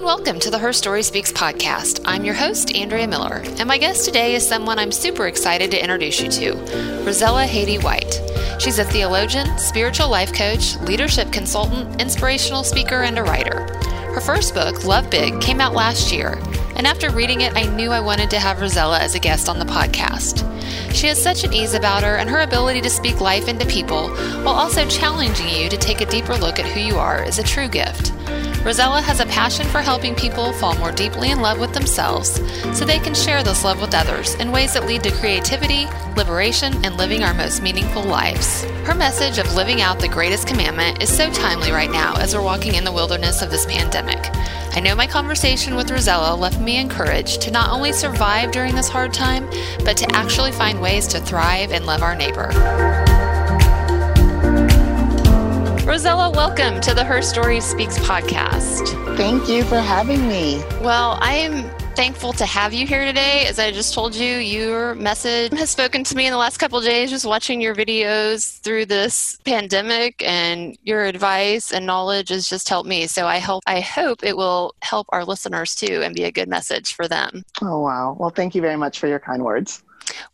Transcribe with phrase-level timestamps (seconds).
[0.00, 2.00] and welcome to the Her Story Speaks podcast.
[2.06, 5.82] I'm your host, Andrea Miller, and my guest today is someone I'm super excited to
[5.82, 6.54] introduce you to
[7.04, 8.18] Rozella Haydée White.
[8.58, 13.66] She's a theologian, spiritual life coach, leadership consultant, inspirational speaker, and a writer.
[14.14, 16.38] Her first book, Love Big, came out last year,
[16.76, 19.58] and after reading it, I knew I wanted to have Rozella as a guest on
[19.58, 20.46] the podcast.
[20.94, 24.08] She has such an ease about her, and her ability to speak life into people
[24.08, 27.42] while also challenging you to take a deeper look at who you are is a
[27.42, 28.14] true gift.
[28.60, 32.42] Rozella has a passion for helping people fall more deeply in love with themselves
[32.76, 36.74] so they can share this love with others in ways that lead to creativity, liberation,
[36.84, 38.64] and living our most meaningful lives.
[38.84, 42.42] Her message of living out the greatest commandment is so timely right now as we're
[42.42, 44.18] walking in the wilderness of this pandemic.
[44.72, 48.90] I know my conversation with Rozella left me encouraged to not only survive during this
[48.90, 49.48] hard time,
[49.86, 53.09] but to actually find ways to thrive and love our neighbor.
[55.90, 58.86] Rozella, welcome to the Her Story Speaks podcast.
[59.16, 60.62] Thank you for having me.
[60.82, 63.44] Well, I am thankful to have you here today.
[63.48, 66.80] As I just told you, your message has spoken to me in the last couple
[66.80, 72.68] days, just watching your videos through this pandemic and your advice and knowledge has just
[72.68, 73.08] helped me.
[73.08, 76.48] So I hope I hope it will help our listeners too and be a good
[76.48, 77.42] message for them.
[77.60, 78.16] Oh wow.
[78.16, 79.82] Well thank you very much for your kind words.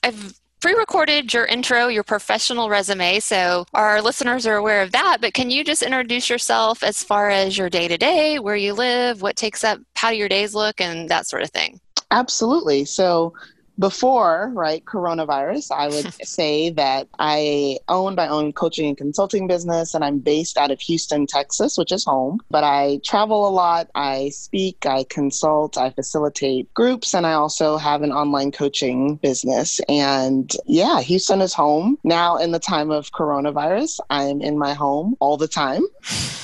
[0.02, 5.18] I've pre-recorded your intro, your professional resume, so our listeners are aware of that.
[5.20, 8.72] But can you just introduce yourself as far as your day to day, where you
[8.72, 11.80] live, what takes up, how do your days look, and that sort of thing?
[12.10, 12.84] Absolutely.
[12.84, 13.34] So
[13.78, 19.94] before right coronavirus i would say that i own my own coaching and consulting business
[19.94, 23.88] and i'm based out of houston texas which is home but i travel a lot
[23.94, 29.80] i speak i consult i facilitate groups and i also have an online coaching business.
[29.88, 31.98] And yeah houston is home.
[32.04, 35.82] Now in the time of coronavirus i'm in my home all the time.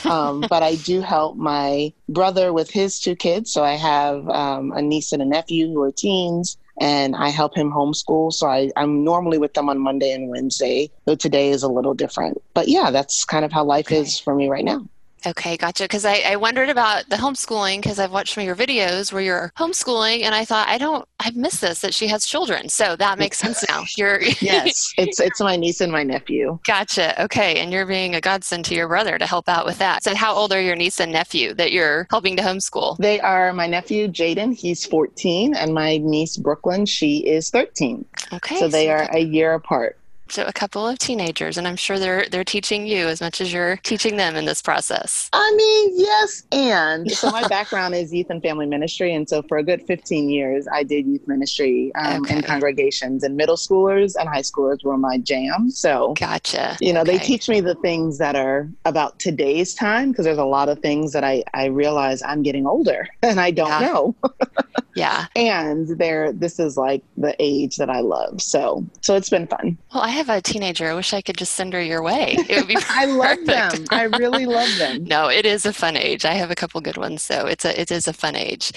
[0.05, 3.52] Um, but i do help my brother with his two kids.
[3.52, 7.56] So i have um, a niece and a nephew who are teens and I help
[7.56, 8.33] him homeschool.
[8.33, 11.94] So I, I'm normally with them on Monday and Wednesday, though today is a little
[11.94, 12.42] different.
[12.55, 13.98] But yeah, that's kind of how life okay.
[13.98, 14.86] is for me right now.
[15.27, 15.84] Okay, gotcha.
[15.84, 19.22] Because I, I wondered about the homeschooling because I've watched some of your videos where
[19.22, 22.68] you're homeschooling, and I thought I don't, I've missed this that she has children.
[22.68, 23.84] So that makes sense now.
[23.96, 26.58] You're yes, it's it's my niece and my nephew.
[26.66, 27.22] Gotcha.
[27.24, 30.02] Okay, and you're being a godsend to your brother to help out with that.
[30.02, 32.96] So how old are your niece and nephew that you're helping to homeschool?
[32.98, 34.54] They are my nephew Jaden.
[34.54, 36.86] He's 14, and my niece Brooklyn.
[36.86, 38.04] She is 13.
[38.33, 38.58] Okay.
[38.58, 39.98] So they so are a year apart
[40.33, 43.53] so a couple of teenagers, and I'm sure they're they're teaching you as much as
[43.53, 45.29] you're teaching them in this process.
[45.33, 49.59] I mean, yes, and so my background is youth and family ministry, and so for
[49.59, 52.37] a good 15 years, I did youth ministry um, okay.
[52.37, 55.70] in congregations, and middle schoolers and high schoolers were my jam.
[55.70, 56.77] So gotcha.
[56.81, 57.19] You know, okay.
[57.19, 60.79] they teach me the things that are about today's time because there's a lot of
[60.79, 63.81] things that I I realize I'm getting older and I don't yeah.
[63.81, 64.17] know.
[64.95, 68.42] yeah, and there, this is like the age that I love.
[68.42, 69.79] So so it's been fun.
[69.92, 70.89] Well, I have a teenager.
[70.89, 72.36] I wish I could just send her your way.
[72.48, 73.85] It would be I love them.
[73.91, 75.05] I really love them.
[75.13, 76.25] no, it is a fun age.
[76.25, 78.73] I have a couple good ones, so it's a it is a fun age.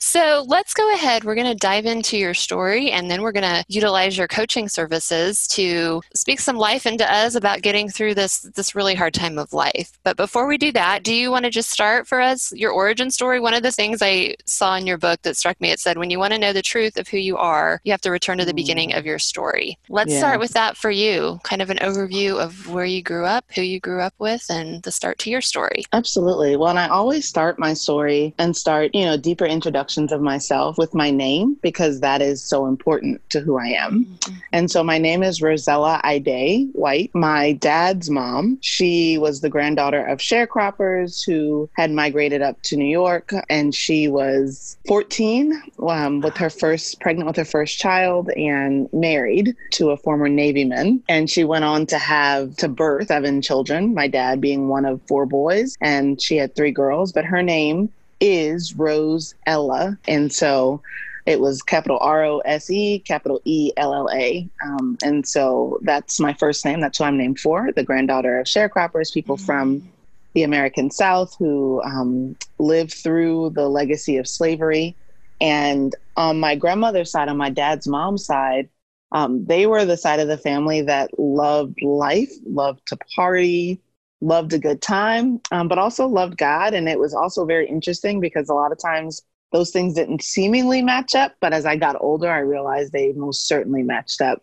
[0.00, 1.24] So let's go ahead.
[1.24, 4.68] We're going to dive into your story, and then we're going to utilize your coaching
[4.68, 9.38] services to speak some life into us about getting through this this really hard time
[9.38, 9.92] of life.
[10.04, 13.10] But before we do that, do you want to just start for us your origin
[13.10, 13.40] story?
[13.40, 16.10] One of the things I saw in your book that struck me, it said when
[16.10, 18.44] you want to know the truth of who you are, you have to return to
[18.44, 18.56] the mm.
[18.56, 19.78] beginning of your story.
[19.88, 20.18] Let's yeah.
[20.18, 21.40] start with that for you?
[21.42, 24.82] Kind of an overview of where you grew up, who you grew up with, and
[24.82, 25.84] the start to your story.
[25.92, 26.56] Absolutely.
[26.56, 30.78] Well, and I always start my story and start, you know, deeper introductions of myself
[30.78, 34.04] with my name because that is so important to who I am.
[34.04, 34.34] Mm-hmm.
[34.52, 37.10] And so my name is Rozella Haydée White.
[37.14, 42.84] My dad's mom, she was the granddaughter of sharecroppers who had migrated up to New
[42.88, 45.47] York, and she was 14
[45.86, 50.64] um, with her first, pregnant with her first child, and married to a former Navy
[50.64, 54.84] man and she went on to have to birth seven children, my dad being one
[54.84, 59.98] of four boys, and she had three girls, but her name is Rose Ella.
[60.06, 60.82] And so
[61.26, 64.48] it was capital R O S E, capital E L L A.
[64.64, 66.80] Um, and so that's my first name.
[66.80, 69.46] That's who I'm named for, the granddaughter of sharecroppers, people mm-hmm.
[69.46, 69.88] from
[70.34, 74.94] the American South who um, lived through the legacy of slavery.
[75.40, 78.68] And on my grandmother's side, on my dad's mom's side,
[79.12, 83.80] um, they were the side of the family that loved life, loved to party,
[84.20, 86.74] loved a good time, um, but also loved God.
[86.74, 90.82] And it was also very interesting because a lot of times those things didn't seemingly
[90.82, 91.34] match up.
[91.40, 94.42] But as I got older, I realized they most certainly matched up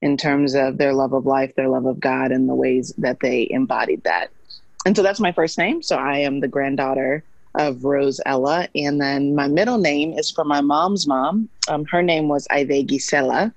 [0.00, 3.20] in terms of their love of life, their love of God, and the ways that
[3.20, 4.30] they embodied that.
[4.86, 5.82] And so that's my first name.
[5.82, 7.24] So I am the granddaughter
[7.56, 8.68] of Rose Ella.
[8.74, 11.48] And then my middle name is from my mom's mom.
[11.68, 13.52] Um, her name was Haydée Gisela.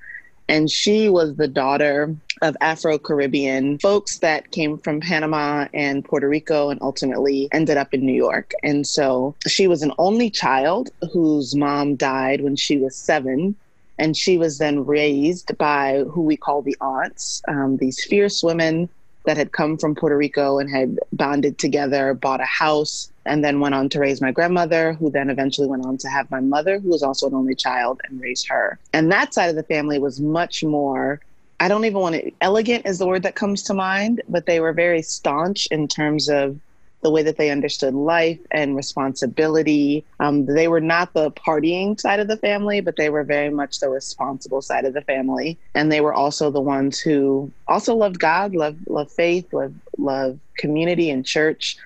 [0.47, 6.27] And she was the daughter of Afro Caribbean folks that came from Panama and Puerto
[6.27, 8.53] Rico and ultimately ended up in New York.
[8.63, 13.55] And so she was an only child whose mom died when she was seven.
[13.99, 18.89] And she was then raised by who we call the aunts, um, these fierce women
[19.25, 23.59] that had come from Puerto Rico and had bonded together, bought a house, and then
[23.59, 26.79] went on to raise my grandmother, who then eventually went on to have my mother,
[26.79, 28.77] who was also an only child, and raised her.
[28.91, 31.21] And that side of the family was much more.
[31.59, 34.59] I don't even want to, elegant is the word that comes to mind, but they
[34.59, 36.59] were very staunch in terms of
[37.01, 40.03] the way that they understood life and responsibility.
[40.19, 43.79] Um, they were not the partying side of the family, but they were very much
[43.79, 45.57] the responsible side of the family.
[45.75, 50.39] And they were also the ones who also loved God, loved, loved faith, loved, loved
[50.57, 51.77] community and church.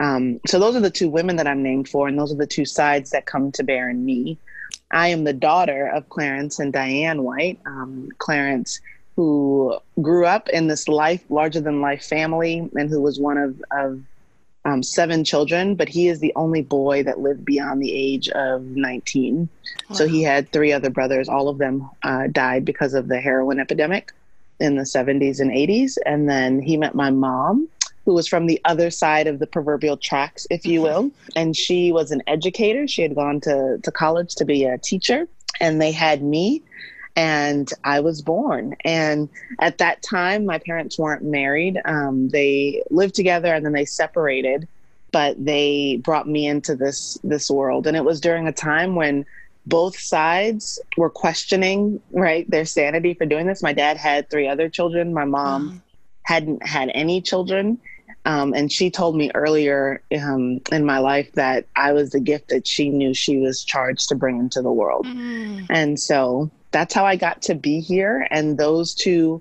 [0.00, 2.46] Um, so those are the two women that I'm named for, and those are the
[2.46, 4.38] two sides that come to bear in me.
[4.90, 7.60] I am the daughter of Clarence and Diane White.
[7.66, 8.80] Um, Clarence,
[9.14, 13.62] who grew up in this life larger than life family, and who was one of,
[13.70, 14.00] of
[14.64, 18.62] um, seven children, but he is the only boy that lived beyond the age of
[18.62, 19.48] 19.
[19.88, 19.96] Wow.
[19.96, 21.28] So he had three other brothers.
[21.28, 24.12] All of them uh, died because of the heroin epidemic
[24.58, 25.96] in the 70s and 80s.
[26.04, 27.68] And then he met my mom,
[28.04, 30.94] who was from the other side of the proverbial tracks, if you mm-hmm.
[30.94, 31.10] will.
[31.36, 32.86] And she was an educator.
[32.86, 35.28] She had gone to, to college to be a teacher.
[35.60, 36.62] And they had me
[37.16, 38.76] and I was born.
[38.84, 41.80] And at that time, my parents weren't married.
[41.84, 44.68] Um, they lived together and then they separated,
[45.12, 47.86] but they brought me into this this world.
[47.86, 49.26] And it was during a time when
[49.66, 53.62] both sides were questioning right their sanity for doing this.
[53.62, 55.12] My dad had three other children.
[55.12, 55.80] My mom mm.
[56.22, 57.78] hadn't had any children.
[58.26, 62.48] Um, and she told me earlier um, in my life that I was the gift
[62.48, 65.06] that she knew she was charged to bring into the world.
[65.06, 65.66] Mm.
[65.70, 68.26] And so that's how I got to be here.
[68.30, 69.40] And those two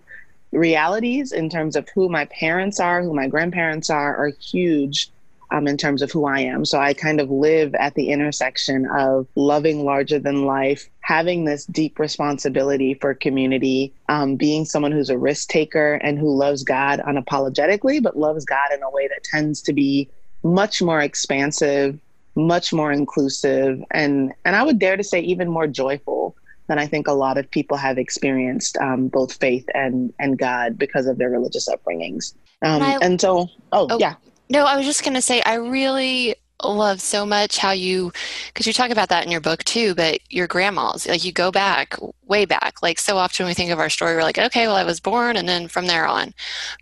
[0.51, 5.09] realities, in terms of who my parents are, who my grandparents are, are huge
[5.51, 6.65] um, in terms of who I am.
[6.65, 11.65] So I kind of live at the intersection of loving larger than life, having this
[11.65, 16.99] deep responsibility for community, um, being someone who's a risk taker and who loves God
[16.99, 20.09] unapologetically, but loves God in a way that tends to be
[20.43, 21.99] much more expansive,
[22.35, 26.35] much more inclusive, and and I would dare to say even more joyful
[26.67, 30.77] than I think a lot of people have experienced um, both faith and and God
[30.77, 32.33] because of their religious upbringings.
[32.61, 34.15] Um, and, I, and, so, oh, oh yeah.
[34.49, 38.11] No, I was just going to say, I really love so much how you
[38.47, 41.51] because you talk about that in your book too but your grandmas like you go
[41.51, 44.75] back way back like so often we think of our story we're like okay well
[44.75, 46.33] i was born and then from there on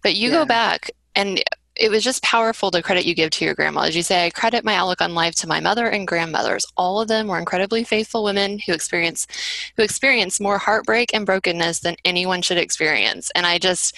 [0.02, 0.36] but you yeah.
[0.38, 1.44] go back and
[1.80, 3.82] it was just powerful the credit you give to your grandma.
[3.82, 6.66] As you say, I credit my outlook on life to my mother and grandmothers.
[6.76, 9.28] All of them were incredibly faithful women who experience
[9.76, 13.32] who experience more heartbreak and brokenness than anyone should experience.
[13.36, 13.96] And I just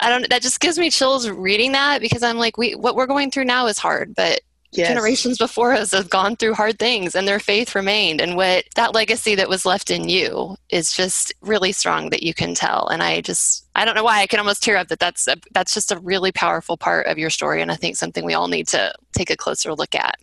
[0.00, 3.06] I don't that just gives me chills reading that because I'm like we what we're
[3.06, 4.40] going through now is hard, but
[4.72, 4.88] yes.
[4.88, 8.20] generations before us have gone through hard things and their faith remained.
[8.20, 12.32] And what that legacy that was left in you is just really strong that you
[12.32, 12.88] can tell.
[12.88, 15.36] And i just i don't know why i can almost tear up that that's a,
[15.52, 17.60] that's just a really powerful part of your story.
[17.60, 20.18] And i think something we all need to take a closer look at.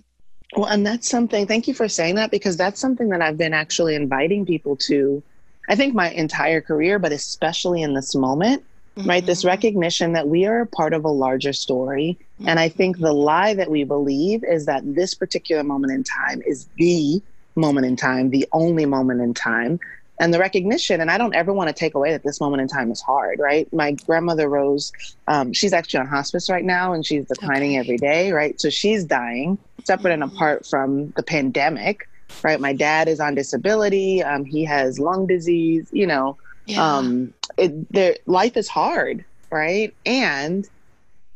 [0.55, 3.53] Well and that's something thank you for saying that because that's something that i've been
[3.53, 5.21] actually inviting people to
[5.67, 8.63] i think my entire career but especially in this moment
[8.97, 9.09] mm-hmm.
[9.09, 9.25] right?
[9.25, 9.49] This mm-hmm.
[9.49, 12.17] recognition that we are a part of a larger story.
[12.39, 12.49] Mm-hmm.
[12.49, 16.41] And I think the lie that we believe is that this particular moment in time
[16.45, 17.21] is the
[17.55, 19.79] moment in time, the only moment in time.
[20.19, 22.67] And the recognition, and I don't ever want to take away that this moment in
[22.67, 23.71] time is hard, right?
[23.71, 24.91] My grandmother Rose,
[25.27, 27.79] um, she's actually on hospice right now and she's declining okay.
[27.79, 28.59] every day, right?
[28.59, 30.35] So she's dying, separate and mm-hmm.
[30.35, 32.09] apart from the pandemic,
[32.43, 32.59] right?
[32.59, 34.23] My dad is on disability.
[34.23, 36.37] Um, he has lung disease, you know,
[36.67, 36.97] yeah.
[36.97, 39.95] um, it, there, life is hard, right?
[40.05, 40.67] And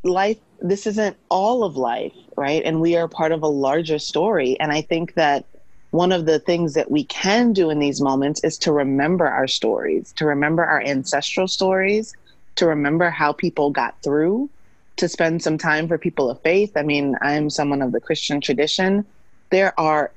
[0.03, 2.61] life, this isn't all of life, right?
[2.63, 4.59] And we are part of a larger story.
[4.59, 5.45] And I think that
[5.91, 9.47] one of the things that we can do in these moments is to remember our
[9.47, 12.13] stories, to remember our ancestral stories,
[12.55, 14.50] to remember how people got through,
[14.97, 16.71] to spend some time for people of faith.
[16.75, 19.05] I mean, I'm someone of the Christian tradition.
[19.50, 20.11] There are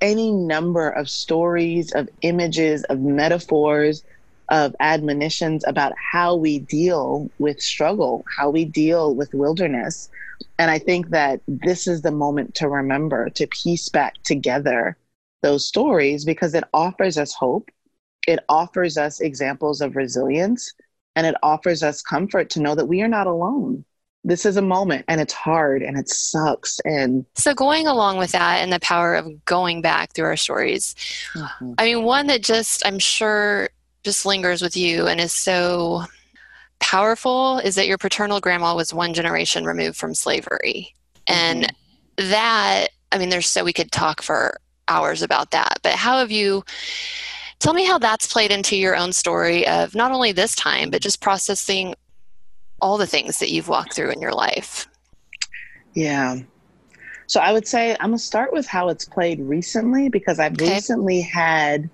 [0.00, 4.02] any number of stories, of images, of metaphors
[4.48, 10.10] of admonitions about how we deal with struggle, how we deal with wilderness.
[10.58, 14.96] And I think that this is the moment to remember, to piece back together
[15.42, 17.70] those stories because it offers us hope.
[18.26, 20.72] It offers us examples of resilience
[21.16, 23.84] and it offers us comfort to know that we are not alone.
[24.26, 28.32] this is a moment and it's hard and it sucks and so going along with
[28.32, 30.94] that and the power of going back through our stories
[31.34, 31.72] mm-hmm.
[31.78, 33.68] i mean one that just i'm sure
[34.04, 36.04] just lingers with you and is so
[36.80, 40.94] powerful is that your paternal grandma was one generation removed from slavery
[41.26, 42.30] and mm-hmm.
[42.30, 44.58] that i mean there's so we could talk for
[44.88, 46.62] hours about that but how have you
[47.58, 51.00] tell me how that's played into your own story of not only this time but
[51.00, 51.94] just processing
[52.80, 54.86] all the things that you've walked through in your life?
[55.94, 56.40] Yeah.
[57.26, 60.52] So I would say I'm going to start with how it's played recently because I've
[60.52, 60.74] okay.
[60.74, 61.88] recently had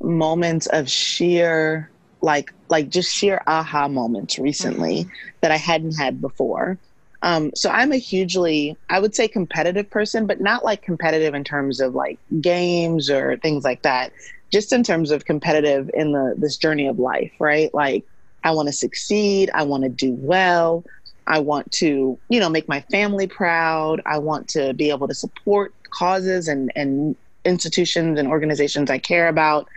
[0.00, 1.90] moments of sheer
[2.22, 5.10] like like just sheer aha moments recently mm-hmm.
[5.40, 6.78] that I hadn't had before.
[7.22, 11.44] Um, so I'm a hugely, I would say, competitive person, but not like competitive in
[11.44, 14.12] terms of like games or things like that.
[14.52, 17.72] Just in terms of competitive in the this journey of life, right?
[17.74, 18.04] Like
[18.44, 19.50] I want to succeed.
[19.54, 20.84] I want to do well.
[21.26, 24.00] I want to, you know, make my family proud.
[24.06, 29.28] I want to be able to support causes and, and institutions and organizations I care
[29.28, 29.68] about.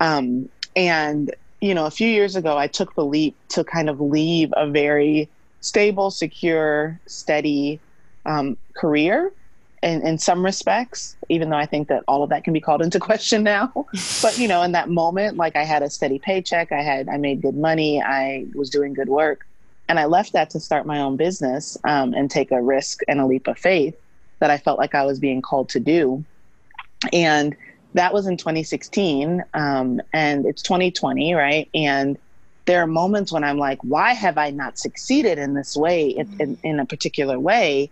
[0.00, 4.00] Um, and, you know, a few years ago, I took the leap to kind of
[4.00, 5.28] leave a very
[5.60, 7.80] stable, secure, steady
[8.26, 9.32] um, career
[9.82, 12.82] in, in some respects, even though I think that all of that can be called
[12.82, 13.72] into question now.
[14.22, 17.16] but you know, in that moment, like I had a steady paycheck, I had I
[17.16, 19.46] made good money, I was doing good work,
[19.88, 23.20] and I left that to start my own business um, and take a risk and
[23.20, 23.96] a leap of faith
[24.38, 26.24] that I felt like I was being called to do.
[27.12, 27.56] And
[27.94, 31.68] that was in 2016, um, and it's 2020, right?
[31.74, 32.18] And
[32.64, 36.36] there are moments when I'm like, why have I not succeeded in this way, in,
[36.38, 37.90] in, in a particular way?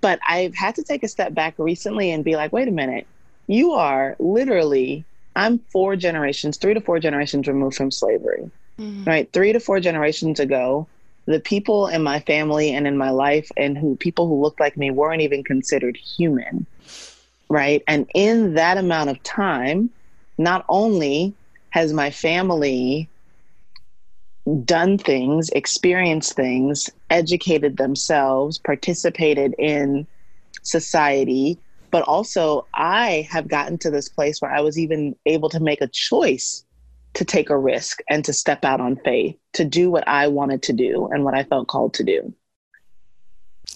[0.00, 3.06] But I've had to take a step back recently and be like, wait a minute,
[3.46, 5.04] you are literally,
[5.36, 9.04] I'm four generations, three to four generations removed from slavery, mm-hmm.
[9.04, 9.32] right?
[9.32, 10.86] Three to four generations ago,
[11.26, 14.76] the people in my family and in my life and who people who looked like
[14.76, 16.66] me weren't even considered human,
[17.52, 17.82] right?
[17.86, 19.90] And in that amount of time,
[20.38, 21.34] not only
[21.68, 23.10] has my family
[24.64, 30.06] done things, experienced things, educated themselves, participated in
[30.62, 31.58] society,
[31.90, 35.82] but also I have gotten to this place where I was even able to make
[35.82, 36.64] a choice
[37.12, 40.62] to take a risk and to step out on faith, to do what I wanted
[40.62, 42.32] to do and what I felt called to do.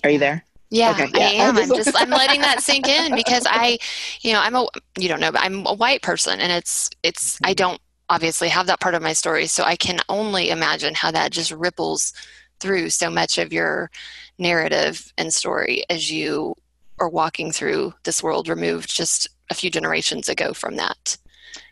[0.03, 0.47] Are you there?
[0.71, 1.57] Yeah, okay, yeah, I am.
[1.57, 3.79] I'm just I'm letting that sink in because I,
[4.23, 4.67] you know, I'm a
[4.99, 7.55] you don't know, but I'm a white person and it's it's I mm-hmm.
[7.55, 9.47] don't obviously have that part of my story.
[9.47, 12.13] So I can only imagine how that just ripples
[12.59, 13.91] through so much of your
[14.39, 16.55] narrative and story as you
[16.99, 21.17] are walking through this world removed just a few generations ago from that.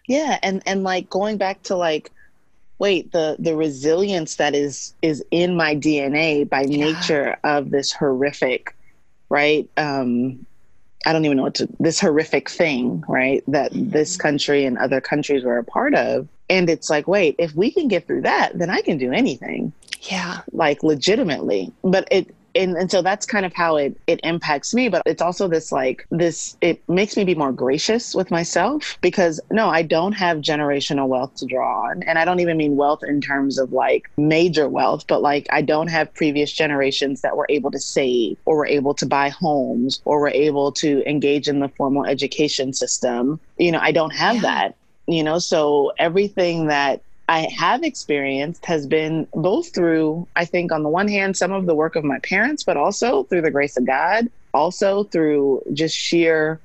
[0.07, 2.11] Yeah, and and like going back to like
[2.79, 6.93] wait, the the resilience that is is in my DNA by yeah.
[6.93, 8.74] nature of this horrific,
[9.35, 9.69] right?
[9.77, 10.47] Um
[11.07, 13.43] I don't even know what to, this horrific thing, right?
[13.49, 13.91] That mm-hmm.
[13.91, 16.27] this country and other countries were a part of.
[16.49, 19.73] And it's like, wait, if we can get through that, then I can do anything.
[20.03, 20.41] Yeah.
[20.53, 21.73] Like legitimately.
[21.83, 25.23] But it, and, and so that's kind of how it it impacts me but it's
[25.23, 29.83] also this like this it makes me be more gracious with myself because no i
[29.83, 33.59] don't have generational wealth to draw on and i don't even mean wealth in terms
[33.59, 37.79] of like major wealth but like i don't have previous generations that were able to
[37.79, 42.05] save or were able to buy homes or were able to engage in the formal
[42.05, 44.43] education system you know i don't have yeah.
[44.43, 50.73] that you know so everything that I have experienced has been both through, I think,
[50.73, 53.51] on the one hand, some of the work of my parents, but also through the
[53.51, 56.61] grace of God, also through just sheer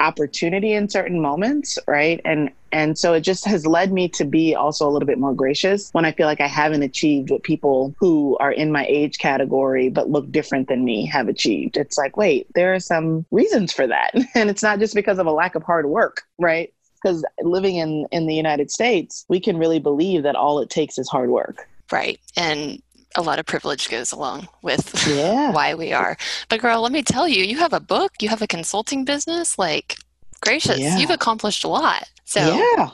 [0.00, 2.20] opportunity in certain moments, right?
[2.24, 5.34] And and so it just has led me to be also a little bit more
[5.34, 9.18] gracious when I feel like I haven't achieved what people who are in my age
[9.18, 11.76] category but look different than me have achieved.
[11.76, 14.12] It's like, wait, there are some reasons for that.
[14.36, 16.72] And it's not just because of a lack of hard work, right?
[17.02, 20.98] Because living in in the United States, we can really believe that all it takes
[20.98, 21.68] is hard work.
[21.90, 22.20] Right.
[22.36, 22.82] And
[23.16, 25.50] a lot of privilege goes along with yeah.
[25.52, 26.16] why we are.
[26.48, 29.58] But girl, let me tell you, you have a book, you have a consulting business,
[29.58, 29.96] like
[30.40, 30.98] gracious, yeah.
[30.98, 32.08] you've accomplished a lot.
[32.24, 32.90] So yeah,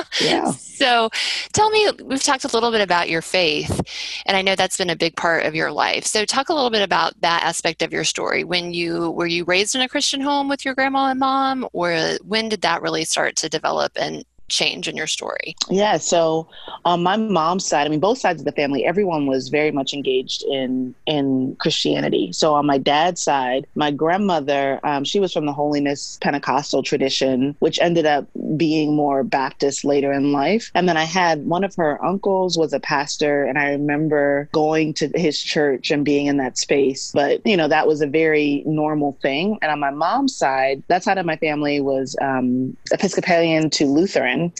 [0.22, 0.50] yeah.
[0.52, 1.10] so
[1.52, 3.82] tell me, we've talked a little bit about your faith,
[4.24, 6.06] and I know that's been a big part of your life.
[6.06, 8.44] So talk a little bit about that aspect of your story.
[8.44, 12.16] When you were you raised in a Christian home with your grandma and mom, or
[12.24, 15.56] when did that really start to develop and change in your story?
[15.70, 15.96] Yeah.
[15.96, 16.46] So
[16.84, 19.94] on my mom's side, I mean, both sides of the family, everyone was very much
[19.94, 22.32] engaged in in Christianity.
[22.32, 27.56] So on my dad's side, my grandmother, um, she was from the Holiness Pentecostal tradition,
[27.60, 30.70] which ended up being more Baptist later in life.
[30.74, 34.92] And then I had one of her uncles was a pastor, and I remember going
[34.94, 37.10] to his church and being in that space.
[37.14, 39.58] But you know, that was a very normal thing.
[39.62, 44.41] And on my mom's side, that side of my family was um, Episcopalian to Lutheran.
[44.42, 44.52] And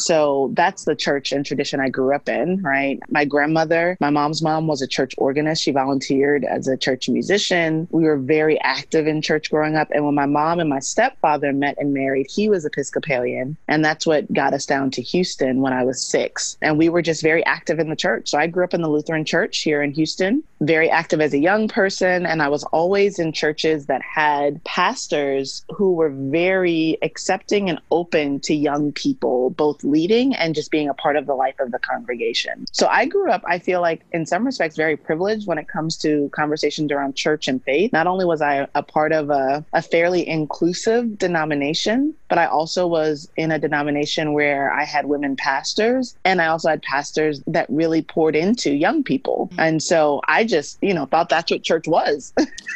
[0.00, 2.98] so that's the church and tradition I grew up in, right?
[3.08, 5.62] My grandmother, my mom's mom was a church organist.
[5.62, 7.88] She volunteered as a church musician.
[7.90, 9.88] We were very active in church growing up.
[9.90, 13.56] And when my mom and my stepfather met and married, he was Episcopalian.
[13.68, 16.56] And that's what got us down to Houston when I was six.
[16.62, 18.30] And we were just very active in the church.
[18.30, 21.38] So I grew up in the Lutheran church here in Houston, very active as a
[21.38, 22.24] young person.
[22.24, 28.40] And I was always in churches that had pastors who were very accepting and open
[28.40, 31.78] to young people, both leading and just being a part of the life of the
[31.78, 32.66] congregation.
[32.72, 35.96] So I grew up, I feel like, in some respects, very privileged when it comes
[35.98, 37.92] to conversations around church and faith.
[37.92, 42.86] Not only was I a part of a, a fairly inclusive denomination, but I also
[42.86, 47.66] was in a denomination where I had women pastors and I also had pastors that
[47.68, 49.48] really poured into young people.
[49.52, 49.60] Mm-hmm.
[49.60, 52.32] And so I just, you know, thought that's what church was.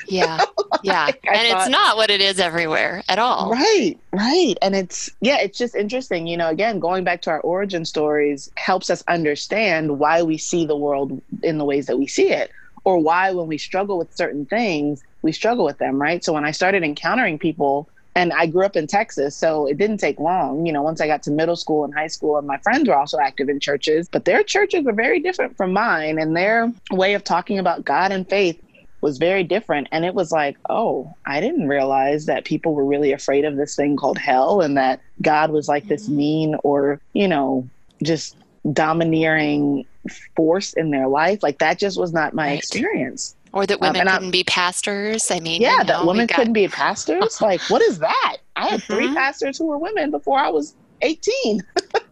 [0.09, 0.45] Yeah.
[0.85, 1.07] Yeah.
[1.07, 3.51] and thought, it's not what it is everywhere at all.
[3.51, 3.97] Right.
[4.13, 4.55] Right.
[4.63, 6.27] And it's, yeah, it's just interesting.
[6.27, 10.67] You know, again, going back to our origin stories helps us understand why we see
[10.67, 12.51] the world in the ways that we see it,
[12.85, 16.01] or why when we struggle with certain things, we struggle with them.
[16.01, 16.25] Right.
[16.25, 19.99] So when I started encountering people, and I grew up in Texas, so it didn't
[19.99, 20.67] take long.
[20.67, 22.97] You know, once I got to middle school and high school, and my friends were
[22.97, 27.15] also active in churches, but their churches were very different from mine, and their way
[27.15, 28.61] of talking about God and faith
[29.01, 29.89] was very different.
[29.93, 33.77] And it was like, oh, I didn't realize that people were really afraid of this
[33.77, 36.17] thing called hell and that God was like this mm-hmm.
[36.17, 37.69] mean or, you know,
[38.03, 38.37] just
[38.73, 39.87] domineering
[40.37, 41.43] force in their life.
[41.43, 42.59] Like that just was not my right.
[42.59, 43.37] experience.
[43.53, 45.31] Or that women um, couldn't I, be pastors.
[45.31, 46.37] I mean, yeah, you know, that women got...
[46.37, 47.41] couldn't be pastors.
[47.41, 48.37] like, what is that?
[48.57, 48.93] I had mm-hmm.
[48.93, 51.63] three pastors who were women before I was 18.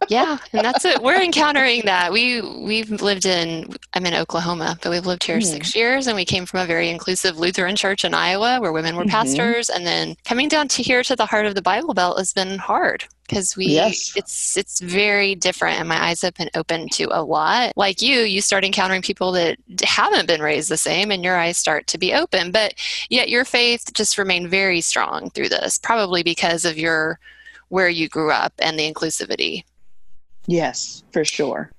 [0.08, 1.02] yeah, and that's it.
[1.02, 2.12] We're encountering that.
[2.12, 5.52] We we've lived in I'm in Oklahoma, but we've lived here mm-hmm.
[5.52, 8.96] six years, and we came from a very inclusive Lutheran church in Iowa where women
[8.96, 9.10] were mm-hmm.
[9.10, 12.32] pastors, and then coming down to here to the heart of the Bible Belt has
[12.32, 14.12] been hard because we yes.
[14.16, 18.20] it's it's very different and my eyes have been open to a lot like you
[18.20, 21.98] you start encountering people that haven't been raised the same and your eyes start to
[21.98, 22.74] be open but
[23.10, 27.20] yet your faith just remained very strong through this probably because of your
[27.68, 29.64] where you grew up and the inclusivity.
[30.46, 31.70] Yes, for sure.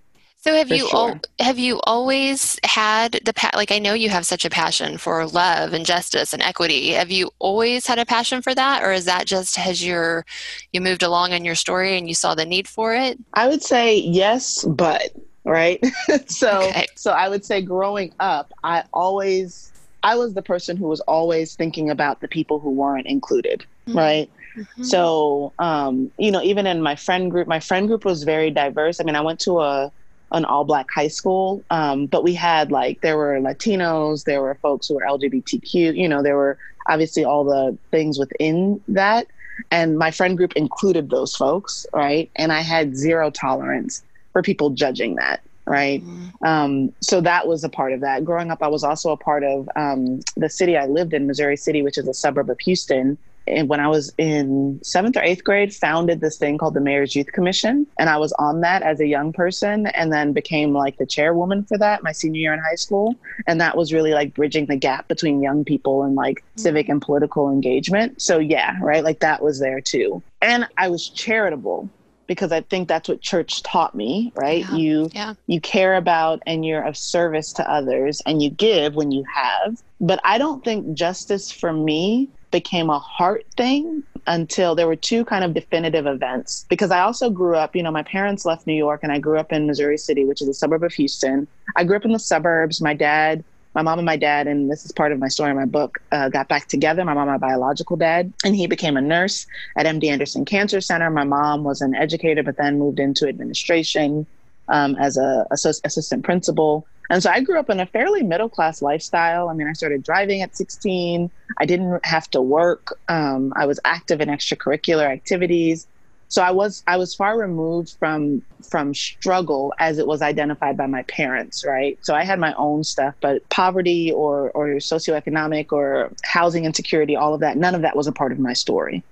[0.42, 1.12] So have for you sure.
[1.12, 4.98] al- have you always had the pa- like I know you have such a passion
[4.98, 6.92] for love and justice and equity.
[6.92, 10.26] Have you always had a passion for that or is that just as your
[10.72, 13.20] you moved along in your story and you saw the need for it?
[13.34, 15.84] I would say yes, but right?
[16.28, 16.88] so okay.
[16.96, 19.74] so I would say growing up, I always
[20.04, 23.98] I was the person who was always thinking about the people who weren't included, mm-hmm.
[23.98, 24.30] right?
[24.56, 24.84] Mm-hmm.
[24.84, 29.00] So, um, you know, even in my friend group, my friend group was very diverse.
[29.00, 29.92] I mean, I went to a
[30.32, 34.56] an all black high school, um, but we had like there were Latinos, there were
[34.56, 35.96] folks who were LGBTQ.
[35.96, 36.58] You know, there were
[36.88, 39.28] obviously all the things within that,
[39.72, 42.30] and my friend group included those folks, right?
[42.36, 46.04] And I had zero tolerance for people judging that right?
[46.04, 46.46] Mm-hmm.
[46.46, 48.26] Um, so that was a part of that.
[48.26, 51.56] Growing up, I was also a part of um, the city I lived in, Missouri
[51.56, 53.20] City, which is a suburb of Houston
[53.66, 57.32] when I was in seventh or eighth grade, founded this thing called the Mayor's Youth
[57.32, 57.88] Commission.
[57.98, 61.64] And I was on that as a young person and then became like the chairwoman
[61.66, 63.16] for that my senior year in high school.
[63.48, 66.62] And that was really like bridging the gap between young people and like mm-hmm.
[66.62, 68.22] civic and political engagement.
[68.22, 69.04] So, yeah, right.
[69.04, 70.22] Like that was there too.
[70.42, 71.90] And I was charitable
[72.30, 74.64] because I think that's what church taught me, right?
[74.70, 75.34] Yeah, you yeah.
[75.48, 79.82] you care about and you're of service to others and you give when you have.
[80.00, 85.26] But I don't think justice for me became a heart thing until there were two
[85.26, 86.66] kind of definitive events.
[86.70, 89.40] Because I also grew up, you know, my parents left New York and I grew
[89.40, 91.48] up in Missouri City, which is a suburb of Houston.
[91.76, 92.82] I grew up in the suburbs.
[92.82, 93.44] My dad,
[93.76, 96.00] my mom and my dad, and this is part of my story in my book,
[96.12, 97.04] uh, got back together.
[97.06, 99.46] My mom, my biological dad, and he became a nurse
[99.78, 101.10] at MD Anderson Cancer Center.
[101.10, 104.26] My mom was an educator, but then moved into administration
[104.70, 106.86] um, as a, a assistant principal.
[107.10, 109.50] And so I grew up in a fairly middle class lifestyle.
[109.50, 111.32] I mean, I started driving at 16.
[111.60, 113.00] I didn't have to work.
[113.08, 115.88] Um, I was active in extracurricular activities.
[116.30, 120.86] So I was I was far removed from from struggle as it was identified by
[120.86, 121.98] my parents, right?
[122.04, 127.34] So I had my own stuff, but poverty or or socioeconomic or housing insecurity, all
[127.34, 129.04] of that, none of that was a part of my story.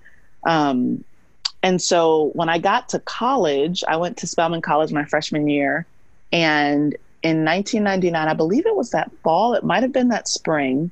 [0.46, 1.04] Um,
[1.64, 5.88] And so when I got to college, I went to Spelman College my freshman year.
[6.32, 10.92] And in 1999, I believe it was that fall, it might have been that spring,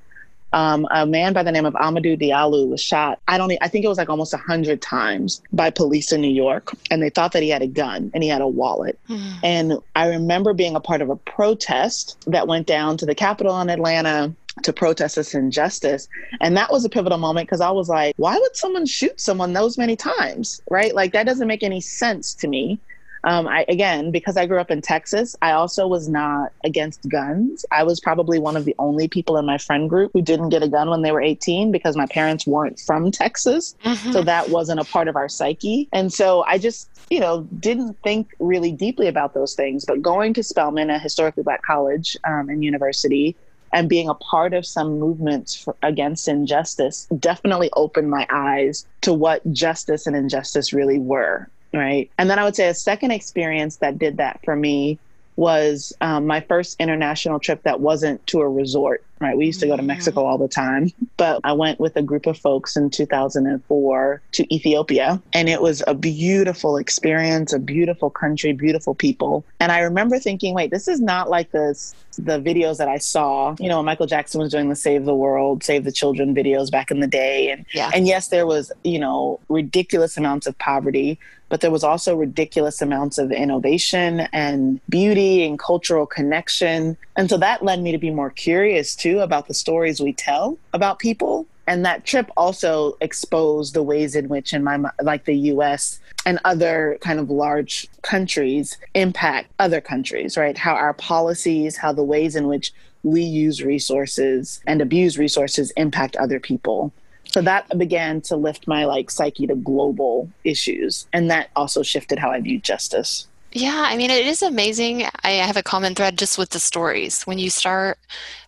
[0.56, 3.20] um, a man by the name of Amadou Diallo was shot.
[3.28, 3.52] I don't.
[3.62, 7.04] I think it was like almost a hundred times by police in New York, and
[7.04, 8.98] they thought that he had a gun and he had a wallet.
[9.10, 9.34] Mm.
[9.44, 13.60] And I remember being a part of a protest that went down to the Capitol
[13.60, 14.34] in Atlanta
[14.64, 16.08] to protest this injustice.
[16.40, 19.52] And that was a pivotal moment because I was like, why would someone shoot someone
[19.52, 20.62] those many times?
[20.70, 20.96] Right?
[20.96, 22.80] Like, that doesn't make any sense to me.
[23.26, 27.66] Um, I, again, because I grew up in Texas, I also was not against guns.
[27.72, 30.62] I was probably one of the only people in my friend group who didn't get
[30.62, 33.76] a gun when they were 18 because my parents weren't from Texas.
[33.84, 34.12] Mm-hmm.
[34.12, 35.90] So that wasn't a part of our psyche.
[35.92, 39.86] And so I just, you know, didn't think really deeply about those things.
[39.86, 43.36] But going to Spelman, a historically black college um, and university,
[43.74, 49.14] and being a part of some movements for, against injustice definitely opened my eyes to
[49.14, 52.10] what justice and injustice really were right?
[52.18, 55.00] And then I would say a second experience that did that for me
[55.36, 59.38] was um, my first international trip that wasn't to a resort right?
[59.38, 59.86] We used to go to.
[59.86, 64.56] Mexico all the time, but I went with a group of folks in 2004 to
[64.56, 69.46] Ethiopia, and it was a beautiful experience, a beautiful country, beautiful people.
[69.60, 73.56] And I remember thinking, wait, this is not like this the videos that I saw,
[73.60, 76.92] you know, Michael Jackson was doing the Save the World, Save the Children videos back
[76.92, 77.52] in the day.
[77.52, 77.92] And yeah.
[77.94, 82.82] and yes, there was, you know, ridiculous amounts of poverty, but there was also ridiculous
[82.82, 86.98] amounts of innovation and beauty and cultural connection.
[87.16, 90.58] And so that led me to be more curious too about the stories we tell
[90.74, 91.46] about people.
[91.68, 96.00] And that trip also exposed the ways in which, in my like the U.S.
[96.26, 100.58] and other kind of large countries impact other countries, right?
[100.58, 102.72] How our policies, how the ways in which
[103.04, 106.92] we use resources and abuse resources impact other people.
[107.26, 112.18] So that began to lift my like psyche to global issues, and that also shifted
[112.20, 113.28] how I viewed justice.
[113.52, 115.06] Yeah, I mean, it is amazing.
[115.24, 117.24] I have a common thread just with the stories.
[117.24, 117.98] When you start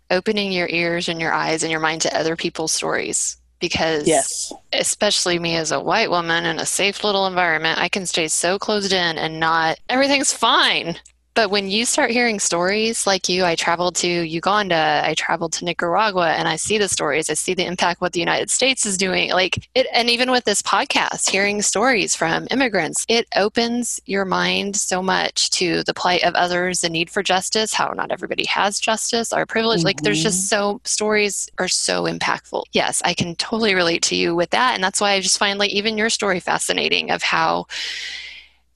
[0.09, 4.53] opening your ears and your eyes and your mind to other people's stories because yes.
[4.73, 8.59] especially me as a white woman in a safe little environment i can stay so
[8.59, 10.95] closed in and not everything's fine
[11.37, 15.65] but when you start hearing stories like you, I traveled to Uganda, I traveled to
[15.65, 17.29] Nicaragua, and I see the stories.
[17.29, 19.29] I see the impact what the United States is doing.
[19.29, 24.77] Like it, and even with this podcast, hearing stories from immigrants, it opens your mind
[24.77, 28.79] so much to the plight of others, the need for justice, how not everybody has
[28.79, 29.81] justice, our privilege.
[29.81, 29.85] Mm-hmm.
[29.85, 30.79] Like there's just mm-hmm.
[30.79, 32.63] so stories are so impactful.
[32.73, 35.59] Yes, I can totally relate to you with that, and that's why I just find
[35.59, 37.67] like even your story fascinating of how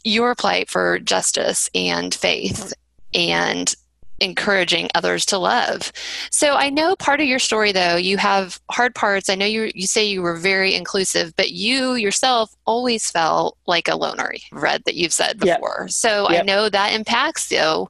[0.03, 2.73] your plight for justice and faith
[3.13, 3.73] and
[4.21, 5.91] encouraging others to love.
[6.29, 9.29] So I know part of your story though, you have hard parts.
[9.29, 13.87] I know you you say you were very inclusive, but you yourself always felt like
[13.87, 14.33] a loner.
[14.51, 15.79] Read that you've said before.
[15.81, 15.91] Yep.
[15.91, 16.41] So yep.
[16.41, 17.89] I know that impacts you,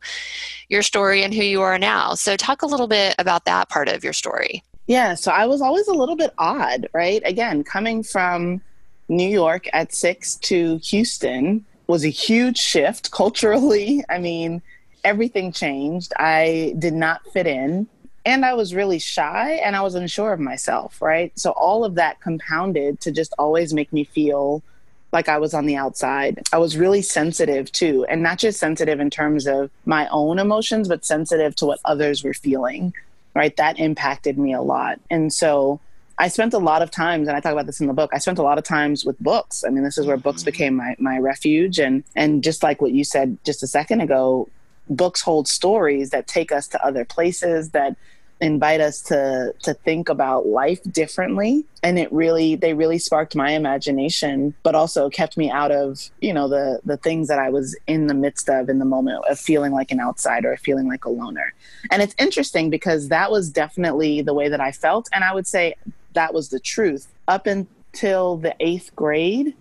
[0.70, 2.14] your story and who you are now.
[2.14, 4.64] So talk a little bit about that part of your story.
[4.88, 7.22] Yeah, so I was always a little bit odd, right?
[7.24, 8.62] Again, coming from
[9.08, 14.04] New York at 6 to Houston, was a huge shift culturally.
[14.10, 14.62] I mean,
[15.04, 16.14] everything changed.
[16.18, 17.88] I did not fit in
[18.26, 21.38] and I was really shy and I was unsure of myself, right?
[21.38, 24.64] So all of that compounded to just always make me feel
[25.12, 26.42] like I was on the outside.
[26.54, 30.88] I was really sensitive too, and not just sensitive in terms of my own emotions,
[30.88, 32.94] but sensitive to what others were feeling,
[33.36, 33.56] right?
[33.58, 35.00] That impacted me a lot.
[35.10, 35.82] And so
[36.22, 38.12] I spent a lot of times, and I talk about this in the book.
[38.14, 39.64] I spent a lot of times with books.
[39.66, 40.52] I mean, this is where books mm-hmm.
[40.52, 44.48] became my my refuge, and and just like what you said just a second ago,
[44.88, 47.96] books hold stories that take us to other places that
[48.40, 53.52] invite us to to think about life differently and it really they really sparked my
[53.52, 57.78] imagination but also kept me out of you know the the things that i was
[57.86, 61.10] in the midst of in the moment of feeling like an outsider feeling like a
[61.10, 61.54] loner
[61.92, 65.46] and it's interesting because that was definitely the way that i felt and i would
[65.46, 65.76] say
[66.14, 69.56] that was the truth up until the eighth grade.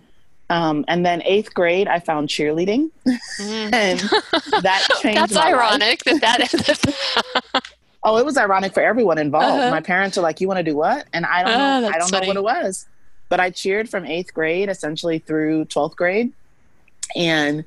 [0.49, 3.13] Um, and then eighth grade, I found cheerleading, mm.
[3.73, 3.99] and
[4.63, 5.17] that changed.
[5.17, 6.19] That's ironic life.
[6.21, 7.63] that that.
[8.03, 9.61] oh, it was ironic for everyone involved.
[9.61, 9.71] Uh-huh.
[9.71, 11.87] My parents are like, "You want to do what?" And I don't know.
[11.87, 12.27] Oh, I don't funny.
[12.27, 12.85] know what it was,
[13.29, 16.33] but I cheered from eighth grade essentially through twelfth grade,
[17.15, 17.63] and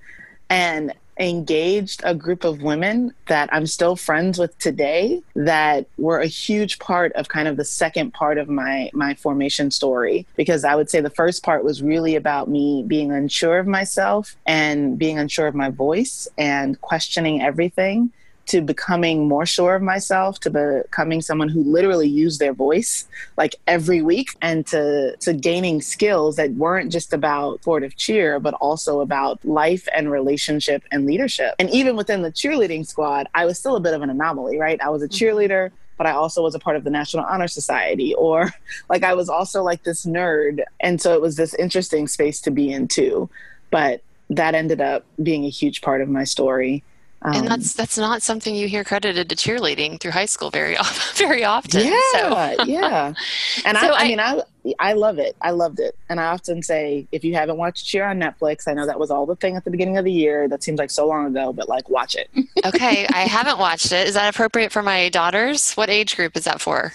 [0.51, 6.27] and engaged a group of women that I'm still friends with today that were a
[6.27, 10.27] huge part of kind of the second part of my my formation story.
[10.37, 14.37] Because I would say the first part was really about me being unsure of myself
[14.47, 18.13] and being unsure of my voice and questioning everything
[18.47, 23.57] to becoming more sure of myself, to becoming someone who literally used their voice like
[23.67, 29.01] every week, and to to gaining skills that weren't just about sportive cheer, but also
[29.01, 31.55] about life and relationship and leadership.
[31.59, 34.81] And even within the cheerleading squad, I was still a bit of an anomaly, right?
[34.81, 35.25] I was a mm-hmm.
[35.25, 38.53] cheerleader but I also was a part of the National Honor Society, or
[38.89, 40.63] like I was also like this nerd.
[40.81, 43.31] And so it was this interesting space to be in too.
[43.71, 46.83] But that ended up being a huge part of my story.
[47.25, 50.77] Um, and that's that's not something you hear credited to cheerleading through high school very
[50.79, 51.27] often.
[51.27, 51.87] very often.
[51.87, 52.65] Yeah, so.
[52.65, 53.15] yeah.
[53.65, 54.43] And so I, I, I, mean, I
[54.79, 55.37] I love it.
[55.41, 58.75] I loved it, and I often say, if you haven't watched Cheer on Netflix, I
[58.75, 60.49] know that was all the thing at the beginning of the year.
[60.49, 62.29] That seems like so long ago, but like, watch it.
[62.67, 64.07] okay, I haven't watched it.
[64.07, 65.73] Is that appropriate for my daughters?
[65.75, 66.93] What age group is that for?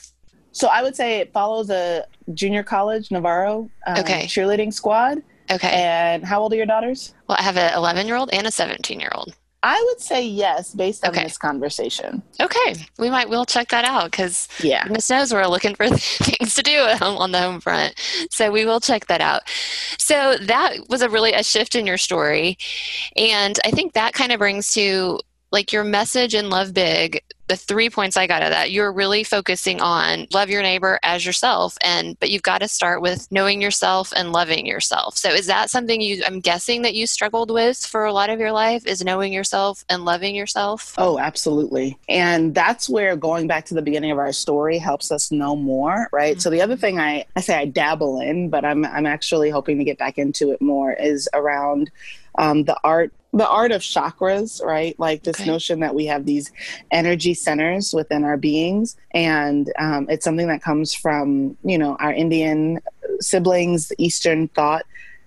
[0.51, 4.25] So I would say it follows a junior college Navarro um, okay.
[4.25, 5.23] cheerleading squad.
[5.51, 5.69] Okay.
[5.69, 7.13] And how old are your daughters?
[7.27, 9.33] Well, I have an 11 year old and a 17 year old.
[9.61, 11.23] I would say yes, based on okay.
[11.23, 12.21] this conversation.
[12.39, 16.55] Okay, we might we'll check that out because yeah, Miss knows we're looking for things
[16.55, 17.95] to do on the home front,
[18.31, 19.41] so we will check that out.
[19.97, 22.57] So that was a really a shift in your story,
[23.17, 25.19] and I think that kind of brings to
[25.51, 28.91] like your message in Love Big the three points I got out of that, you're
[28.91, 31.77] really focusing on love your neighbor as yourself.
[31.81, 35.17] And, but you've got to start with knowing yourself and loving yourself.
[35.17, 38.39] So is that something you, I'm guessing that you struggled with for a lot of
[38.39, 40.93] your life is knowing yourself and loving yourself?
[40.99, 41.97] Oh, absolutely.
[42.07, 46.07] And that's where going back to the beginning of our story helps us know more,
[46.11, 46.33] right?
[46.33, 46.41] Mm-hmm.
[46.41, 49.79] So the other thing I, I say I dabble in, but I'm, I'm actually hoping
[49.79, 51.89] to get back into it more is around
[52.37, 54.99] um, the art the art of chakras, right?
[54.99, 55.49] Like this okay.
[55.49, 56.51] notion that we have these
[56.91, 62.13] energy centers within our beings, and um, it's something that comes from you know our
[62.13, 62.79] Indian
[63.19, 64.85] siblings, Eastern thought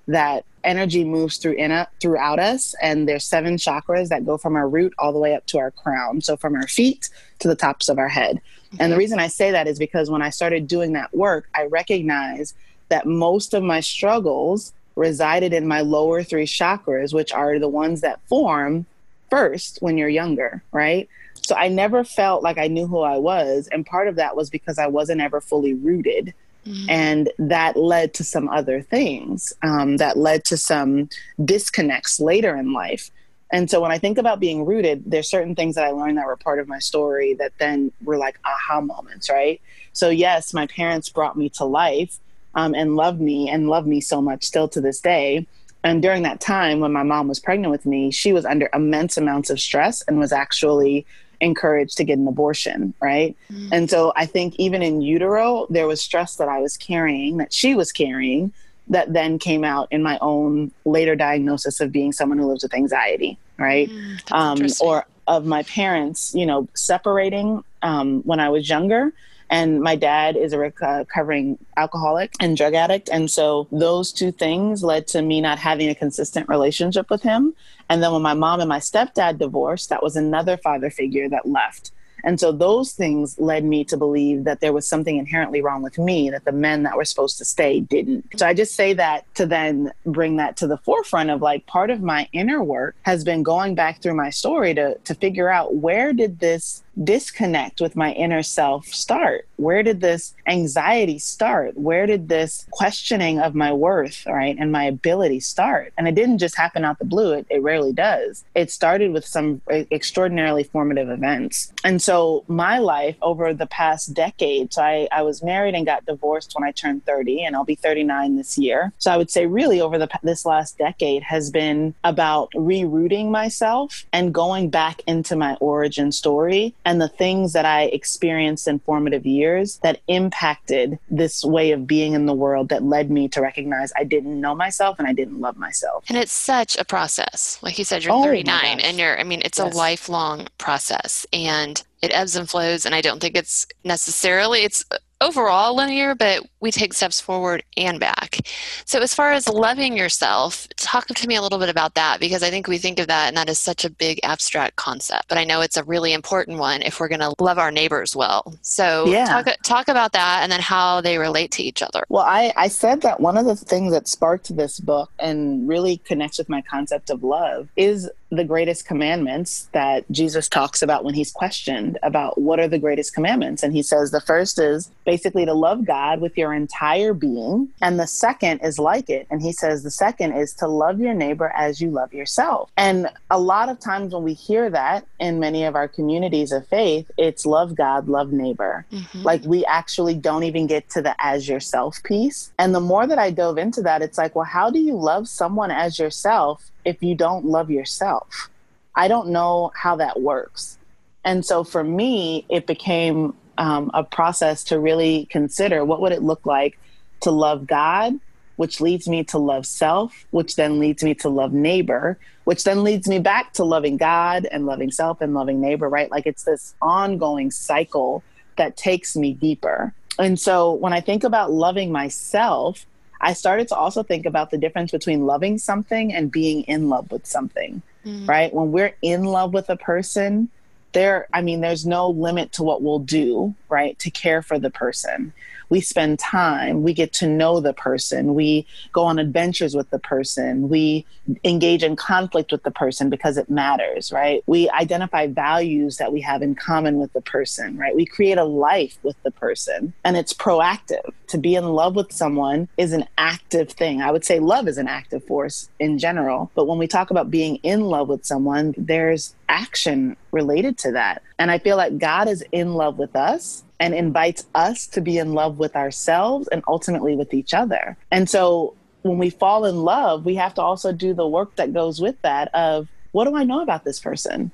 [0.09, 4.69] that energy moves through in throughout us, and there's seven chakras that go from our
[4.69, 7.89] root all the way up to our crown, so from our feet to the tops
[7.89, 8.41] of our head.
[8.75, 8.85] Okay.
[8.85, 11.67] And the reason I say that is because when I started doing that work, I
[11.67, 12.57] recognized
[12.89, 18.01] that most of my struggles resided in my lower three chakras, which are the ones
[18.01, 18.87] that form
[19.31, 21.09] first when you're younger, right?
[21.47, 23.69] So I never felt like I knew who I was.
[23.73, 26.35] And part of that was because I wasn't ever fully rooted.
[26.67, 26.91] Mm-hmm.
[26.91, 31.09] And that led to some other things um, that led to some
[31.45, 33.11] disconnects later in life.
[33.51, 36.27] And so when I think about being rooted, there's certain things that I learned that
[36.27, 39.61] were part of my story that then were like aha moments, right?
[39.93, 42.19] So, yes, my parents brought me to life
[42.55, 45.47] um, and loved me and loved me so much still to this day.
[45.85, 49.17] And during that time, when my mom was pregnant with me, she was under immense
[49.17, 51.05] amounts of stress and was actually
[51.41, 53.37] encouraged to get an abortion, right?
[53.53, 53.69] Mm.
[53.73, 57.53] And so I think even in utero, there was stress that I was carrying, that
[57.53, 58.53] she was carrying,
[58.89, 62.75] that then came out in my own later diagnosis of being someone who lives with
[62.75, 63.89] anxiety, right?
[63.89, 69.13] Mm, um, or of my parents, you know, separating um, when I was younger
[69.53, 73.11] and my dad is a uh, recovering alcoholic and drug addict.
[73.13, 77.55] And so those two things led to me not having a consistent relationship with him.
[77.91, 81.47] And then when my mom and my stepdad divorced, that was another father figure that
[81.47, 81.93] left.
[82.25, 85.99] And so those things led me to believe that there was something inherently wrong with
[85.99, 88.25] me that the men that were supposed to stay didn't.
[88.39, 91.91] So I just say that to then bring that to the forefront of like part
[91.91, 95.75] of my inner work has been going back through my story to to figure out
[95.75, 99.49] where did this disconnect with my inner self start?
[99.63, 101.77] Where did this anxiety start?
[101.77, 105.93] Where did this questioning of my worth, right, and my ability start?
[105.97, 107.33] And it didn't just happen out the blue.
[107.33, 108.45] It, it rarely does.
[108.57, 111.73] It started with some extraordinarily formative events.
[111.85, 116.07] And so my life over the past decade, so I, I was married and got
[116.07, 118.93] divorced when I turned 30, and I'll be 39 this year.
[118.99, 124.07] So I would say really over the this last decade has been about rerouting myself
[124.13, 129.25] and going back into my origin story and the things that I experienced in formative
[129.25, 129.52] years
[129.83, 134.05] that impacted this way of being in the world that led me to recognize I
[134.05, 136.05] didn't know myself and I didn't love myself.
[136.09, 137.59] And it's such a process.
[137.63, 139.73] Like you said, you're oh 39 and you're, I mean, it's yes.
[139.73, 142.87] a lifelong process and it ebbs and flows.
[142.87, 144.85] And I don't think it's necessarily, it's
[145.23, 148.41] overall linear, but we take steps forward and back.
[148.85, 152.43] So, as far as loving yourself, talk to me a little bit about that because
[152.43, 155.29] I think we think of that and that is such a big abstract concept.
[155.29, 158.15] But I know it's a really important one if we're going to love our neighbors
[158.15, 158.55] well.
[158.63, 159.27] So, yeah.
[159.27, 162.05] talk, talk about that and then how they relate to each other.
[162.09, 165.99] Well, I, I said that one of the things that sparked this book and really
[165.99, 171.13] connects with my concept of love is the greatest commandments that Jesus talks about when
[171.13, 173.63] he's questioned about what are the greatest commandments.
[173.63, 177.69] And he says the first is basically to love God with your entire being.
[177.83, 179.27] And the second is like it.
[179.31, 182.71] And he says the second is to love your neighbor as you love yourself.
[182.79, 186.67] And a lot of times when we hear that in many of our communities of
[186.67, 188.87] faith, it's love God, love neighbor.
[188.91, 189.23] Mm-hmm.
[189.23, 192.51] Like we actually don't even get to the as yourself piece.
[192.59, 195.29] And the more that I dove into that, it's like, well, how do you love
[195.29, 198.51] someone as yourself if you don't love yourself?
[198.95, 200.79] I don't know how that works.
[201.25, 206.23] And so for me, it became um, a process to really consider what would it
[206.23, 206.79] look like
[207.21, 208.15] to love God,
[208.57, 212.83] which leads me to love self, which then leads me to love neighbor, which then
[212.83, 216.11] leads me back to loving God and loving self and loving neighbor, right?
[216.11, 218.23] Like it's this ongoing cycle
[218.57, 219.95] that takes me deeper.
[220.19, 222.85] And so when I think about loving myself,
[223.23, 227.11] I started to also think about the difference between loving something and being in love
[227.11, 228.29] with something, mm.
[228.29, 228.53] right?
[228.53, 230.49] When we're in love with a person,
[230.91, 234.71] there, I mean, there's no limit to what we'll do, right, to care for the
[234.71, 235.33] person
[235.73, 239.99] we spend time, we get to know the person, we go on adventures with the
[239.99, 241.07] person, we
[241.45, 244.43] engage in conflict with the person because it matters, right?
[244.47, 247.97] We identify values that we have in common with the person, right?
[247.97, 251.11] We create a life with the person and it's proactive.
[251.29, 254.03] To be in love with someone is an active thing.
[254.03, 257.31] I would say love is an active force in general, but when we talk about
[257.31, 261.23] being in love with someone, there's action related to that.
[261.39, 265.19] And I feel like God is in love with us and invites us to be
[265.19, 267.97] in love with ourselves and ultimately with each other.
[268.13, 271.73] And so when we fall in love, we have to also do the work that
[271.73, 274.53] goes with that of what do I know about this person?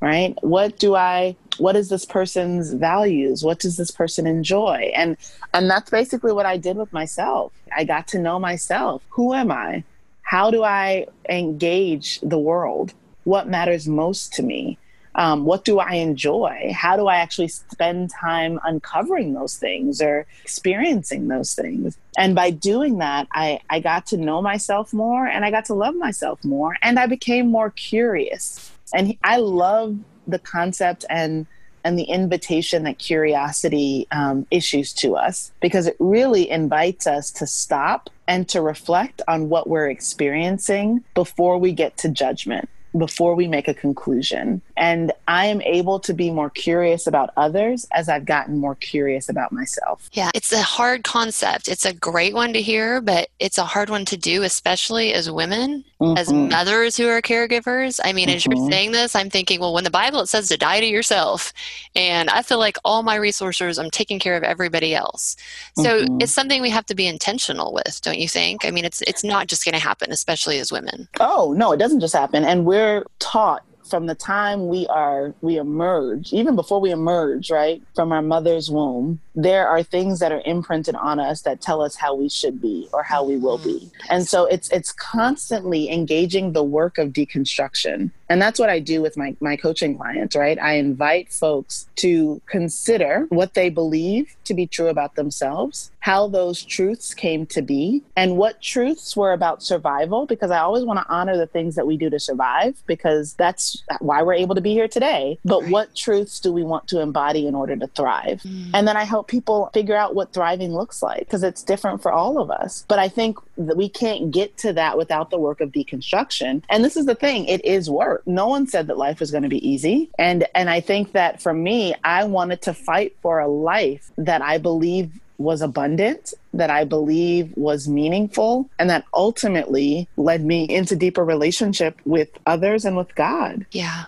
[0.00, 0.36] Right?
[0.42, 3.42] What do I what is this person's values?
[3.42, 4.92] What does this person enjoy?
[4.94, 5.16] And
[5.52, 7.50] and that's basically what I did with myself.
[7.76, 9.02] I got to know myself.
[9.08, 9.82] Who am I?
[10.22, 12.94] How do I engage the world?
[13.24, 14.78] What matters most to me?
[15.18, 16.72] Um, what do I enjoy?
[16.72, 21.98] How do I actually spend time uncovering those things or experiencing those things?
[22.16, 25.74] And by doing that, I, I got to know myself more and I got to
[25.74, 28.70] love myself more and I became more curious.
[28.94, 31.46] And I love the concept and
[31.84, 37.46] and the invitation that curiosity um, issues to us because it really invites us to
[37.46, 43.46] stop and to reflect on what we're experiencing before we get to judgment before we
[43.46, 44.62] make a conclusion.
[44.78, 49.28] And I am able to be more curious about others as I've gotten more curious
[49.28, 50.08] about myself.
[50.12, 51.68] Yeah, it's a hard concept.
[51.68, 55.30] It's a great one to hear, but it's a hard one to do, especially as
[55.30, 56.16] women, mm-hmm.
[56.16, 58.00] as mothers who are caregivers.
[58.02, 58.36] I mean, mm-hmm.
[58.36, 58.72] as you're mm-hmm.
[58.72, 61.52] saying this, I'm thinking, well, when the Bible it says to die to yourself,
[61.94, 65.36] and I feel like all my resources, I'm taking care of everybody else.
[65.76, 66.18] So mm-hmm.
[66.20, 68.64] it's something we have to be intentional with, don't you think?
[68.64, 71.08] I mean, it's it's not just going to happen, especially as women.
[71.20, 75.34] Oh no, it doesn't just happen, and we're we're taught from the time we are
[75.40, 80.32] we emerge even before we emerge right from our mother's womb there are things that
[80.32, 83.58] are imprinted on us that tell us how we should be or how we will
[83.58, 84.06] be mm-hmm.
[84.10, 89.00] and so it's it's constantly engaging the work of deconstruction and that's what i do
[89.00, 94.54] with my my coaching clients right i invite folks to consider what they believe to
[94.54, 99.62] be true about themselves how those truths came to be and what truths were about
[99.62, 103.34] survival because i always want to honor the things that we do to survive because
[103.34, 105.38] that's why we're able to be here today.
[105.44, 105.70] But right.
[105.70, 108.42] what truths do we want to embody in order to thrive?
[108.42, 108.70] Mm.
[108.74, 112.12] And then I help people figure out what thriving looks like because it's different for
[112.12, 112.84] all of us.
[112.88, 116.62] But I think we can't get to that without the work of deconstruction.
[116.70, 118.22] And this is the thing, it is work.
[118.26, 120.10] No one said that life was going to be easy.
[120.18, 124.42] And and I think that for me, I wanted to fight for a life that
[124.42, 130.96] I believe was abundant, that I believe was meaningful, and that ultimately led me into
[130.96, 133.64] deeper relationship with others and with God.
[133.70, 134.06] Yeah.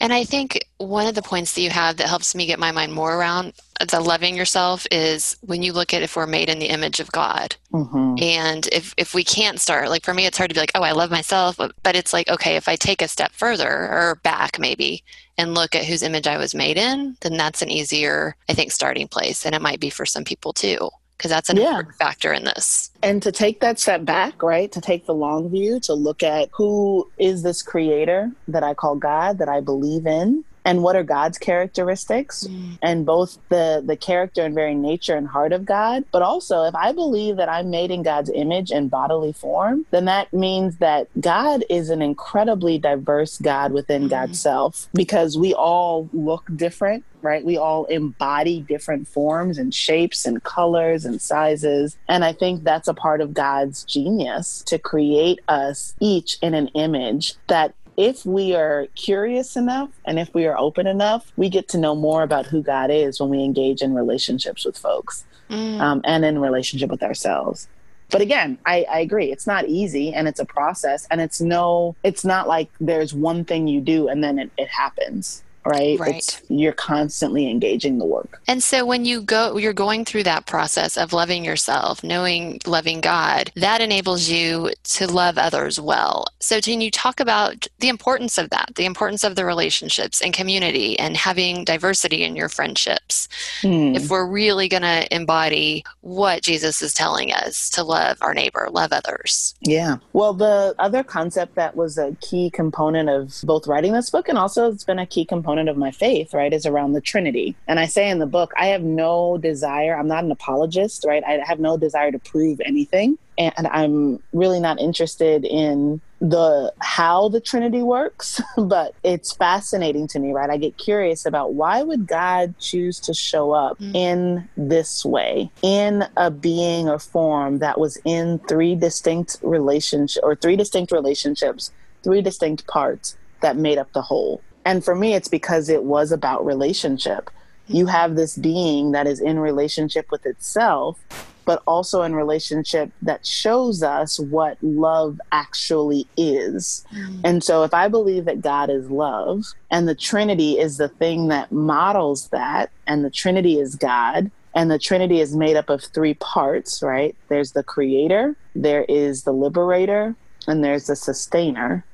[0.00, 2.72] And I think one of the points that you have that helps me get my
[2.72, 3.52] mind more around
[3.88, 7.10] the loving yourself is when you look at if we're made in the image of
[7.12, 7.56] God.
[7.72, 8.22] Mm-hmm.
[8.22, 10.82] And if, if we can't start, like for me, it's hard to be like, oh,
[10.82, 11.56] I love myself.
[11.56, 15.02] But, but it's like, okay, if I take a step further or back maybe
[15.38, 18.72] and look at whose image I was made in, then that's an easier, I think,
[18.72, 19.46] starting place.
[19.46, 21.68] And it might be for some people too because that's an yeah.
[21.68, 22.90] important factor in this.
[23.02, 24.72] And to take that step back, right?
[24.72, 28.96] To take the long view, to look at who is this creator that I call
[28.96, 32.78] God, that I believe in, and what are God's characteristics mm.
[32.82, 36.74] and both the the character and very nature and heart of God but also if
[36.74, 41.08] I believe that I'm made in God's image and bodily form then that means that
[41.20, 44.10] God is an incredibly diverse God within mm.
[44.10, 50.24] God's self because we all look different right we all embody different forms and shapes
[50.24, 55.40] and colors and sizes and I think that's a part of God's genius to create
[55.48, 60.56] us each in an image that if we are curious enough and if we are
[60.56, 63.94] open enough, we get to know more about who God is when we engage in
[63.94, 65.78] relationships with folks mm.
[65.78, 67.68] um, and in relationship with ourselves.
[68.08, 69.30] But again, I, I agree.
[69.30, 73.44] It's not easy and it's a process and it's no, it's not like there's one
[73.44, 75.98] thing you do and then it, it happens right?
[75.98, 76.16] Right.
[76.16, 78.40] It's, you're constantly engaging the work.
[78.48, 83.00] And so when you go, you're going through that process of loving yourself, knowing, loving
[83.00, 86.26] God, that enables you to love others well.
[86.40, 90.32] So can you talk about the importance of that, the importance of the relationships and
[90.32, 93.28] community and having diversity in your friendships?
[93.60, 93.94] Hmm.
[93.94, 98.68] If we're really going to embody what Jesus is telling us to love our neighbor,
[98.70, 99.54] love others.
[99.60, 99.98] Yeah.
[100.12, 104.38] Well, the other concept that was a key component of both writing this book and
[104.38, 107.56] also it's been a key component component of my faith, right, is around the Trinity.
[107.66, 111.24] And I say in the book, I have no desire, I'm not an apologist, right?
[111.26, 113.18] I have no desire to prove anything.
[113.36, 120.20] And I'm really not interested in the how the Trinity works, but it's fascinating to
[120.20, 120.50] me, right?
[120.50, 123.92] I get curious about why would God choose to show up mm.
[123.92, 130.36] in this way, in a being or form that was in three distinct relationships or
[130.36, 131.72] three distinct relationships,
[132.04, 134.40] three distinct parts that made up the whole.
[134.64, 137.30] And for me, it's because it was about relationship.
[137.66, 140.98] You have this being that is in relationship with itself,
[141.44, 146.84] but also in relationship that shows us what love actually is.
[146.92, 147.20] Mm.
[147.24, 151.28] And so, if I believe that God is love and the Trinity is the thing
[151.28, 155.82] that models that, and the Trinity is God, and the Trinity is made up of
[155.82, 157.14] three parts, right?
[157.28, 160.14] There's the creator, there is the liberator,
[160.46, 161.84] and there's the sustainer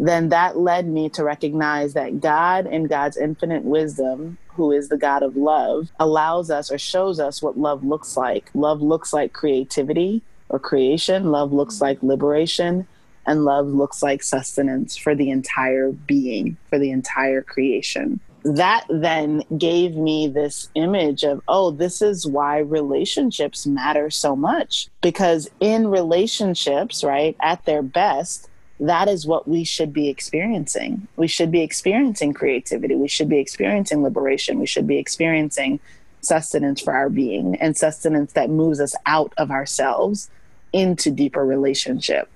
[0.00, 4.96] then that led me to recognize that God, in God's infinite wisdom, who is the
[4.96, 8.50] God of love, allows us or shows us what love looks like.
[8.54, 11.84] Love looks like creativity or creation, love looks mm-hmm.
[11.84, 12.86] like liberation,
[13.26, 18.20] and love looks like sustenance for the entire being, for the entire creation.
[18.42, 24.88] That then gave me this image of, oh, this is why relationships matter so much.
[25.02, 28.49] Because in relationships, right, at their best,
[28.80, 31.06] that is what we should be experiencing.
[31.16, 32.94] We should be experiencing creativity.
[32.94, 34.58] We should be experiencing liberation.
[34.58, 35.80] We should be experiencing
[36.22, 40.30] sustenance for our being and sustenance that moves us out of ourselves
[40.72, 42.28] into deeper relationship.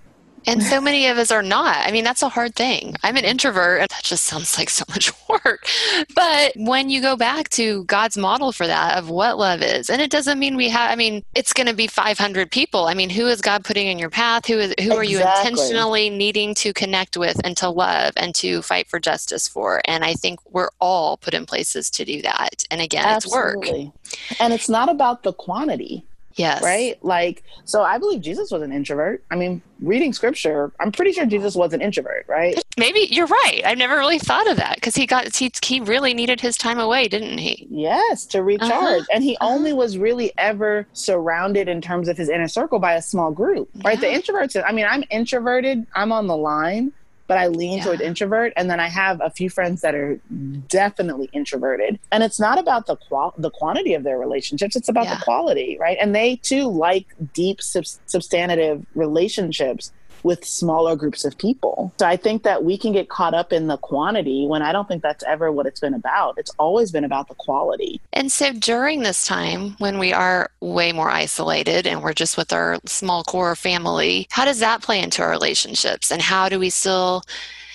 [0.47, 1.77] And so many of us are not.
[1.87, 2.97] I mean, that's a hard thing.
[3.03, 5.67] I'm an introvert, and that just sounds like so much work.
[6.15, 10.01] But when you go back to God's model for that of what love is, and
[10.03, 12.87] it doesn't mean we have, I mean, it's going to be 500 people.
[12.87, 14.47] I mean, who is God putting in your path?
[14.47, 14.97] Who is who exactly.
[14.97, 19.49] are you intentionally needing to connect with and to love and to fight for justice
[19.49, 19.81] for?
[19.87, 22.65] And I think we're all put in places to do that.
[22.71, 23.93] And again, Absolutely.
[24.05, 24.41] it's work.
[24.41, 26.05] And it's not about the quantity
[26.37, 26.63] Yes.
[26.63, 27.03] Right?
[27.05, 29.25] Like, so I believe Jesus was an introvert.
[29.31, 32.61] I mean, reading scripture, I'm pretty sure Jesus was an introvert, right?
[32.79, 33.63] Maybe you're right.
[33.65, 36.79] I've never really thought of that because he got, he, he really needed his time
[36.79, 37.67] away, didn't he?
[37.71, 38.73] Yes, to recharge.
[38.73, 39.05] Uh-huh.
[39.13, 39.55] And he uh-huh.
[39.55, 43.69] only was really ever surrounded in terms of his inner circle by a small group,
[43.85, 44.01] right?
[44.01, 44.19] Yeah.
[44.19, 46.93] The introverts, I mean, I'm introverted, I'm on the line
[47.27, 47.85] but I lean yeah.
[47.85, 48.53] toward introvert.
[48.57, 50.21] And then I have a few friends that are
[50.69, 51.99] definitely introverted.
[52.13, 55.17] And it's not about the qual the quantity of their relationships; it's about yeah.
[55.17, 55.99] the quality, right?
[56.01, 59.93] And they too like deep, sub- substantive relationships
[60.25, 61.93] with smaller groups of people.
[61.99, 64.89] So I think that we can get caught up in the quantity when I don't
[64.89, 66.39] think that's ever what it's been about.
[66.39, 68.01] It's always been about the quality.
[68.13, 72.53] And so during this time when we are way more isolated and we're just with
[72.53, 76.71] our small core family, how does that play into our relationships and how do we
[76.71, 77.23] still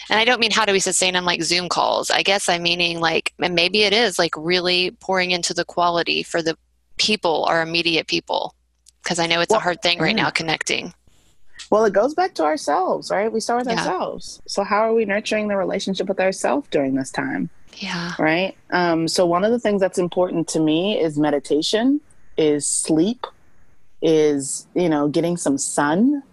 [0.09, 2.09] and I don't mean how do we sustain them like Zoom calls.
[2.09, 6.23] I guess I'm meaning like, and maybe it is like really pouring into the quality
[6.23, 6.57] for the
[6.97, 8.55] people, our immediate people.
[9.03, 10.23] Because I know it's well, a hard thing right yeah.
[10.23, 10.93] now connecting.
[11.69, 13.31] Well, it goes back to ourselves, right?
[13.31, 13.79] We start with yeah.
[13.79, 14.41] ourselves.
[14.47, 17.49] So, how are we nurturing the relationship with ourselves during this time?
[17.77, 18.13] Yeah.
[18.17, 18.57] Right.
[18.71, 22.01] Um, so, one of the things that's important to me is meditation,
[22.37, 23.25] is sleep,
[24.01, 26.23] is, you know, getting some sun.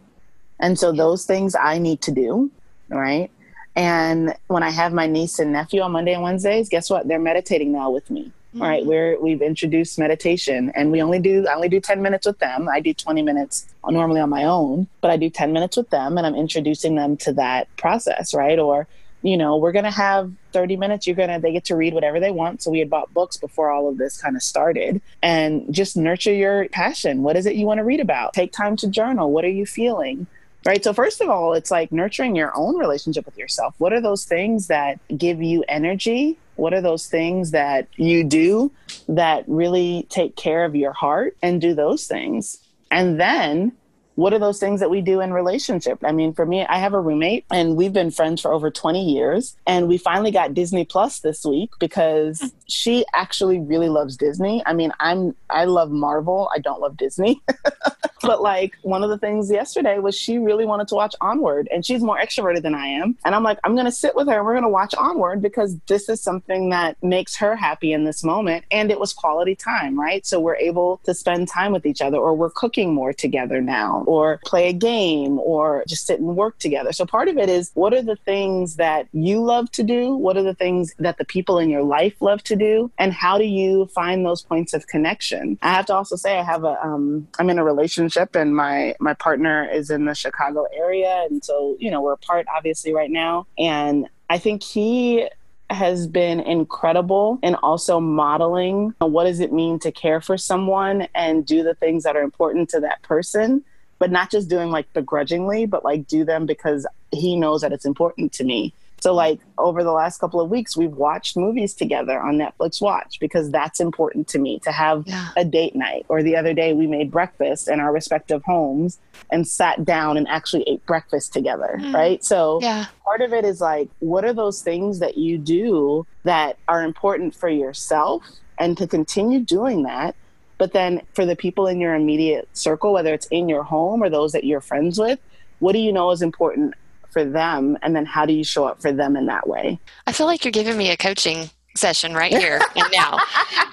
[0.59, 0.99] And so, yeah.
[0.99, 2.51] those things I need to do.
[2.89, 3.31] Right.
[3.75, 7.07] And when I have my niece and nephew on Monday and Wednesdays, guess what?
[7.09, 8.33] They're meditating now with me.
[8.57, 8.63] Mm-hmm.
[8.63, 12.27] All right, we're we've introduced meditation, and we only do I only do ten minutes
[12.27, 12.71] with them.
[12.71, 16.17] I do twenty minutes normally on my own, but I do ten minutes with them,
[16.17, 18.59] and I'm introducing them to that process, right?
[18.59, 18.89] Or
[19.21, 21.07] you know, we're gonna have thirty minutes.
[21.07, 22.63] You're gonna they get to read whatever they want.
[22.63, 26.33] So we had bought books before all of this kind of started, and just nurture
[26.33, 27.23] your passion.
[27.23, 28.33] What is it you want to read about?
[28.33, 29.33] Take time to journal.
[29.33, 30.27] What are you feeling?
[30.65, 30.83] right?
[30.83, 33.75] So, first of all, it's like nurturing your own relationship with yourself.
[33.79, 36.39] What are those things that give you energy?
[36.57, 38.73] What are those things that you do
[39.09, 42.59] that really take care of your heart and do those things?
[42.91, 43.73] And then
[44.17, 45.99] what are those things that we do in relationship?
[46.03, 49.13] I mean, for me, I have a roommate and we've been friends for over 20
[49.13, 49.57] years.
[49.67, 54.63] And we finally got Disney Plus this week because she actually really loves Disney.
[54.67, 56.51] I mean, I'm I love Marvel.
[56.55, 57.43] I don't love Disney.
[58.27, 61.85] but like one of the things yesterday was she really wanted to watch Onward and
[61.85, 63.17] she's more extroverted than I am.
[63.25, 66.09] And I'm like, I'm gonna sit with her and we're gonna watch Onward because this
[66.09, 68.65] is something that makes her happy in this moment.
[68.71, 70.27] And it was quality time, right?
[70.27, 74.05] So we're able to spend time with each other or we're cooking more together now
[74.07, 76.93] or play a game or just sit and work together.
[76.93, 80.15] So part of it is what are the things that you love to do?
[80.15, 82.91] What are the things that the people in your life love to do?
[82.99, 85.59] And how do you find those points of connection?
[85.63, 88.95] I have to also say I have a um, I'm in a relationship and my
[89.01, 93.11] my partner is in the Chicago area and so, you know, we're apart obviously right
[93.11, 95.29] now and I think he
[95.69, 101.45] has been incredible in also modeling what does it mean to care for someone and
[101.45, 103.65] do the things that are important to that person
[103.99, 107.87] but not just doing like begrudgingly, but like do them because he knows that it's
[107.87, 108.75] important to me.
[109.07, 113.21] So like over the last couple of weeks, we've watched movies together on Netflix Watch
[113.21, 115.29] because that's important to me to have yeah.
[115.37, 116.07] a date night.
[116.09, 118.99] Or the other day, we made breakfast in our respective homes
[119.31, 121.79] and sat down and actually ate breakfast together.
[121.81, 121.95] Mm.
[121.95, 122.25] Right.
[122.25, 122.87] So yeah.
[123.05, 127.33] part of it is like, what are those things that you do that are important
[127.33, 128.25] for yourself?
[128.59, 130.17] And to continue doing that
[130.59, 134.09] but then for the people in your immediate circle, whether it's in your home or
[134.09, 135.19] those that you're friends with,
[135.59, 136.73] what do you know is important
[137.17, 137.79] for them?
[137.81, 139.81] And then how do you show up for them in that way?
[140.07, 143.17] I feel like you're giving me a coaching session right here and now.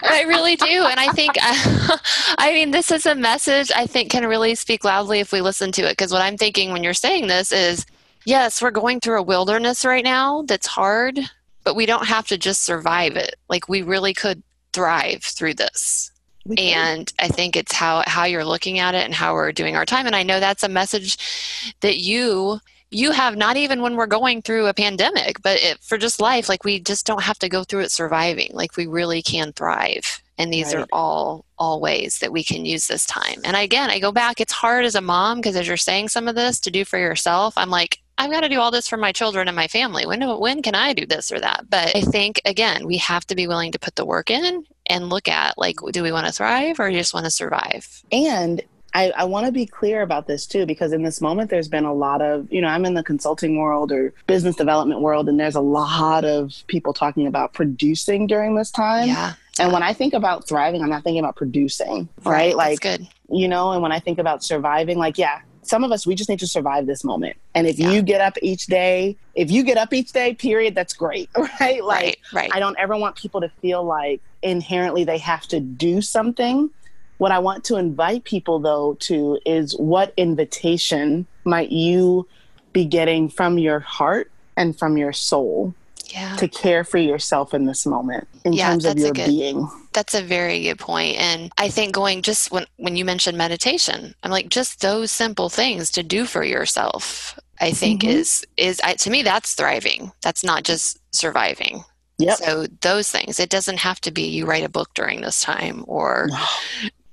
[0.02, 0.86] I really do.
[0.86, 5.20] And I think, I mean, this is a message I think can really speak loudly
[5.20, 5.92] if we listen to it.
[5.92, 7.86] Because what I'm thinking when you're saying this is,
[8.24, 11.20] yes, we're going through a wilderness right now that's hard,
[11.66, 13.36] but we don't have to just survive it.
[13.50, 14.42] Like, we really could
[14.72, 16.12] thrive through this
[16.58, 19.86] and i think it's how how you're looking at it and how we're doing our
[19.86, 22.60] time and i know that's a message that you
[22.94, 26.50] you have not even when we're going through a pandemic but it, for just life
[26.50, 30.22] like we just don't have to go through it surviving like we really can thrive
[30.38, 30.82] and these right.
[30.84, 34.40] are all all ways that we can use this time and again i go back
[34.40, 36.98] it's hard as a mom because as you're saying some of this to do for
[36.98, 40.06] yourself i'm like I've got to do all this for my children and my family.
[40.06, 41.66] When when can I do this or that?
[41.70, 45.10] But I think again, we have to be willing to put the work in and
[45.10, 48.04] look at like, do we want to thrive or just want to survive?
[48.12, 48.62] And
[48.94, 51.86] I, I want to be clear about this too, because in this moment, there's been
[51.86, 55.40] a lot of, you know, I'm in the consulting world or business development world, and
[55.40, 59.08] there's a lot of people talking about producing during this time.
[59.08, 59.34] Yeah.
[59.60, 62.56] And when I think about thriving, I'm not thinking about producing, right?
[62.56, 63.08] right like, good.
[63.30, 66.30] you know, and when I think about surviving, like, yeah, some of us we just
[66.30, 67.92] need to survive this moment and if yeah.
[67.92, 71.30] you get up each day if you get up each day period that's great
[71.60, 72.50] right like right, right.
[72.54, 76.70] i don't ever want people to feel like inherently they have to do something
[77.24, 82.28] what i want to invite people though to is what invitation might you
[82.74, 85.74] be getting from your heart and from your soul
[86.14, 86.36] yeah.
[86.36, 89.70] to care for yourself in this moment in yeah, terms of your good, being.
[89.94, 91.18] That's a very good point.
[91.18, 95.50] And I think going just when when you mentioned meditation, I'm like just those simple
[95.50, 97.40] things to do for yourself.
[97.62, 98.18] I think mm-hmm.
[98.18, 100.12] is is I, to me that's thriving.
[100.22, 101.84] That's not just surviving.
[102.20, 102.38] Yep.
[102.38, 103.40] So those things.
[103.40, 106.30] It doesn't have to be you write a book during this time or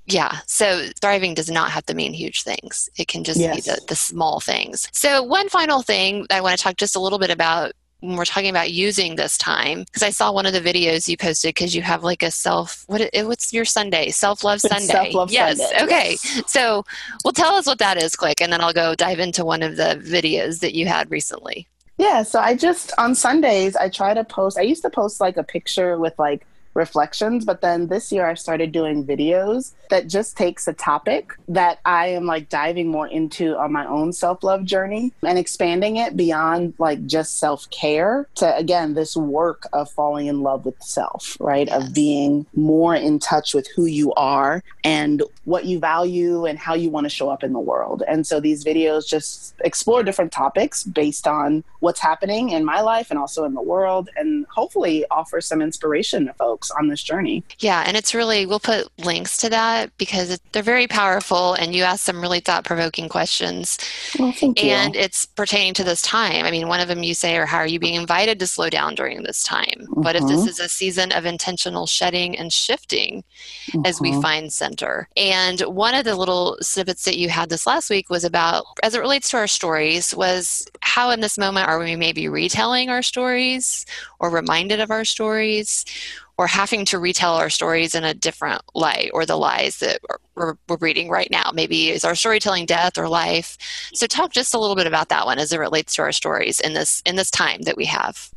[0.05, 0.39] yeah.
[0.47, 2.89] So thriving does not have to mean huge things.
[2.97, 3.55] It can just yes.
[3.55, 4.87] be the, the small things.
[4.91, 8.25] So one final thing I want to talk just a little bit about when we're
[8.25, 11.75] talking about using this time because I saw one of the videos you posted because
[11.75, 15.83] you have like a self what what's your Sunday self love Sunday self-love yes Sunday.
[15.83, 16.41] okay yes.
[16.47, 16.83] so
[17.23, 19.75] well tell us what that is quick and then I'll go dive into one of
[19.77, 21.67] the videos that you had recently
[21.99, 25.37] yeah so I just on Sundays I try to post I used to post like
[25.37, 27.45] a picture with like reflections.
[27.45, 32.07] But then this year I started doing videos that just takes a topic that I
[32.07, 36.73] am like diving more into on my own self love journey and expanding it beyond
[36.77, 41.67] like just self care to again, this work of falling in love with self, right?
[41.67, 41.83] Yes.
[41.83, 46.73] Of being more in touch with who you are and what you value and how
[46.73, 48.03] you want to show up in the world.
[48.07, 53.09] And so these videos just explore different topics based on what's happening in my life
[53.09, 57.43] and also in the world and hopefully offer some inspiration to folks on this journey.
[57.59, 61.83] Yeah, and it's really, we'll put links to that because they're very powerful and you
[61.83, 63.77] ask some really thought provoking questions.
[64.19, 64.71] Well, thank you.
[64.71, 66.45] And it's pertaining to this time.
[66.45, 68.69] I mean, one of them you say, or how are you being invited to slow
[68.69, 69.65] down during this time?
[69.79, 70.01] Mm-hmm.
[70.01, 70.49] What if this mm-hmm.
[70.49, 73.23] is a season of intentional shedding and shifting
[73.67, 73.85] mm-hmm.
[73.85, 74.21] as we mm-hmm.
[74.21, 75.07] find center?
[75.15, 78.93] And one of the little snippets that you had this last week was about, as
[78.93, 83.01] it relates to our stories, was how in this moment are we maybe retelling our
[83.01, 83.85] stories
[84.19, 85.85] or reminded of our stories
[86.37, 89.99] or having to retell our stories in a different light or the lies that
[90.35, 91.51] we're, we're reading right now.
[91.53, 93.57] Maybe is our storytelling death or life?
[93.93, 96.59] So talk just a little bit about that one as it relates to our stories
[96.59, 98.31] in this in this time that we have.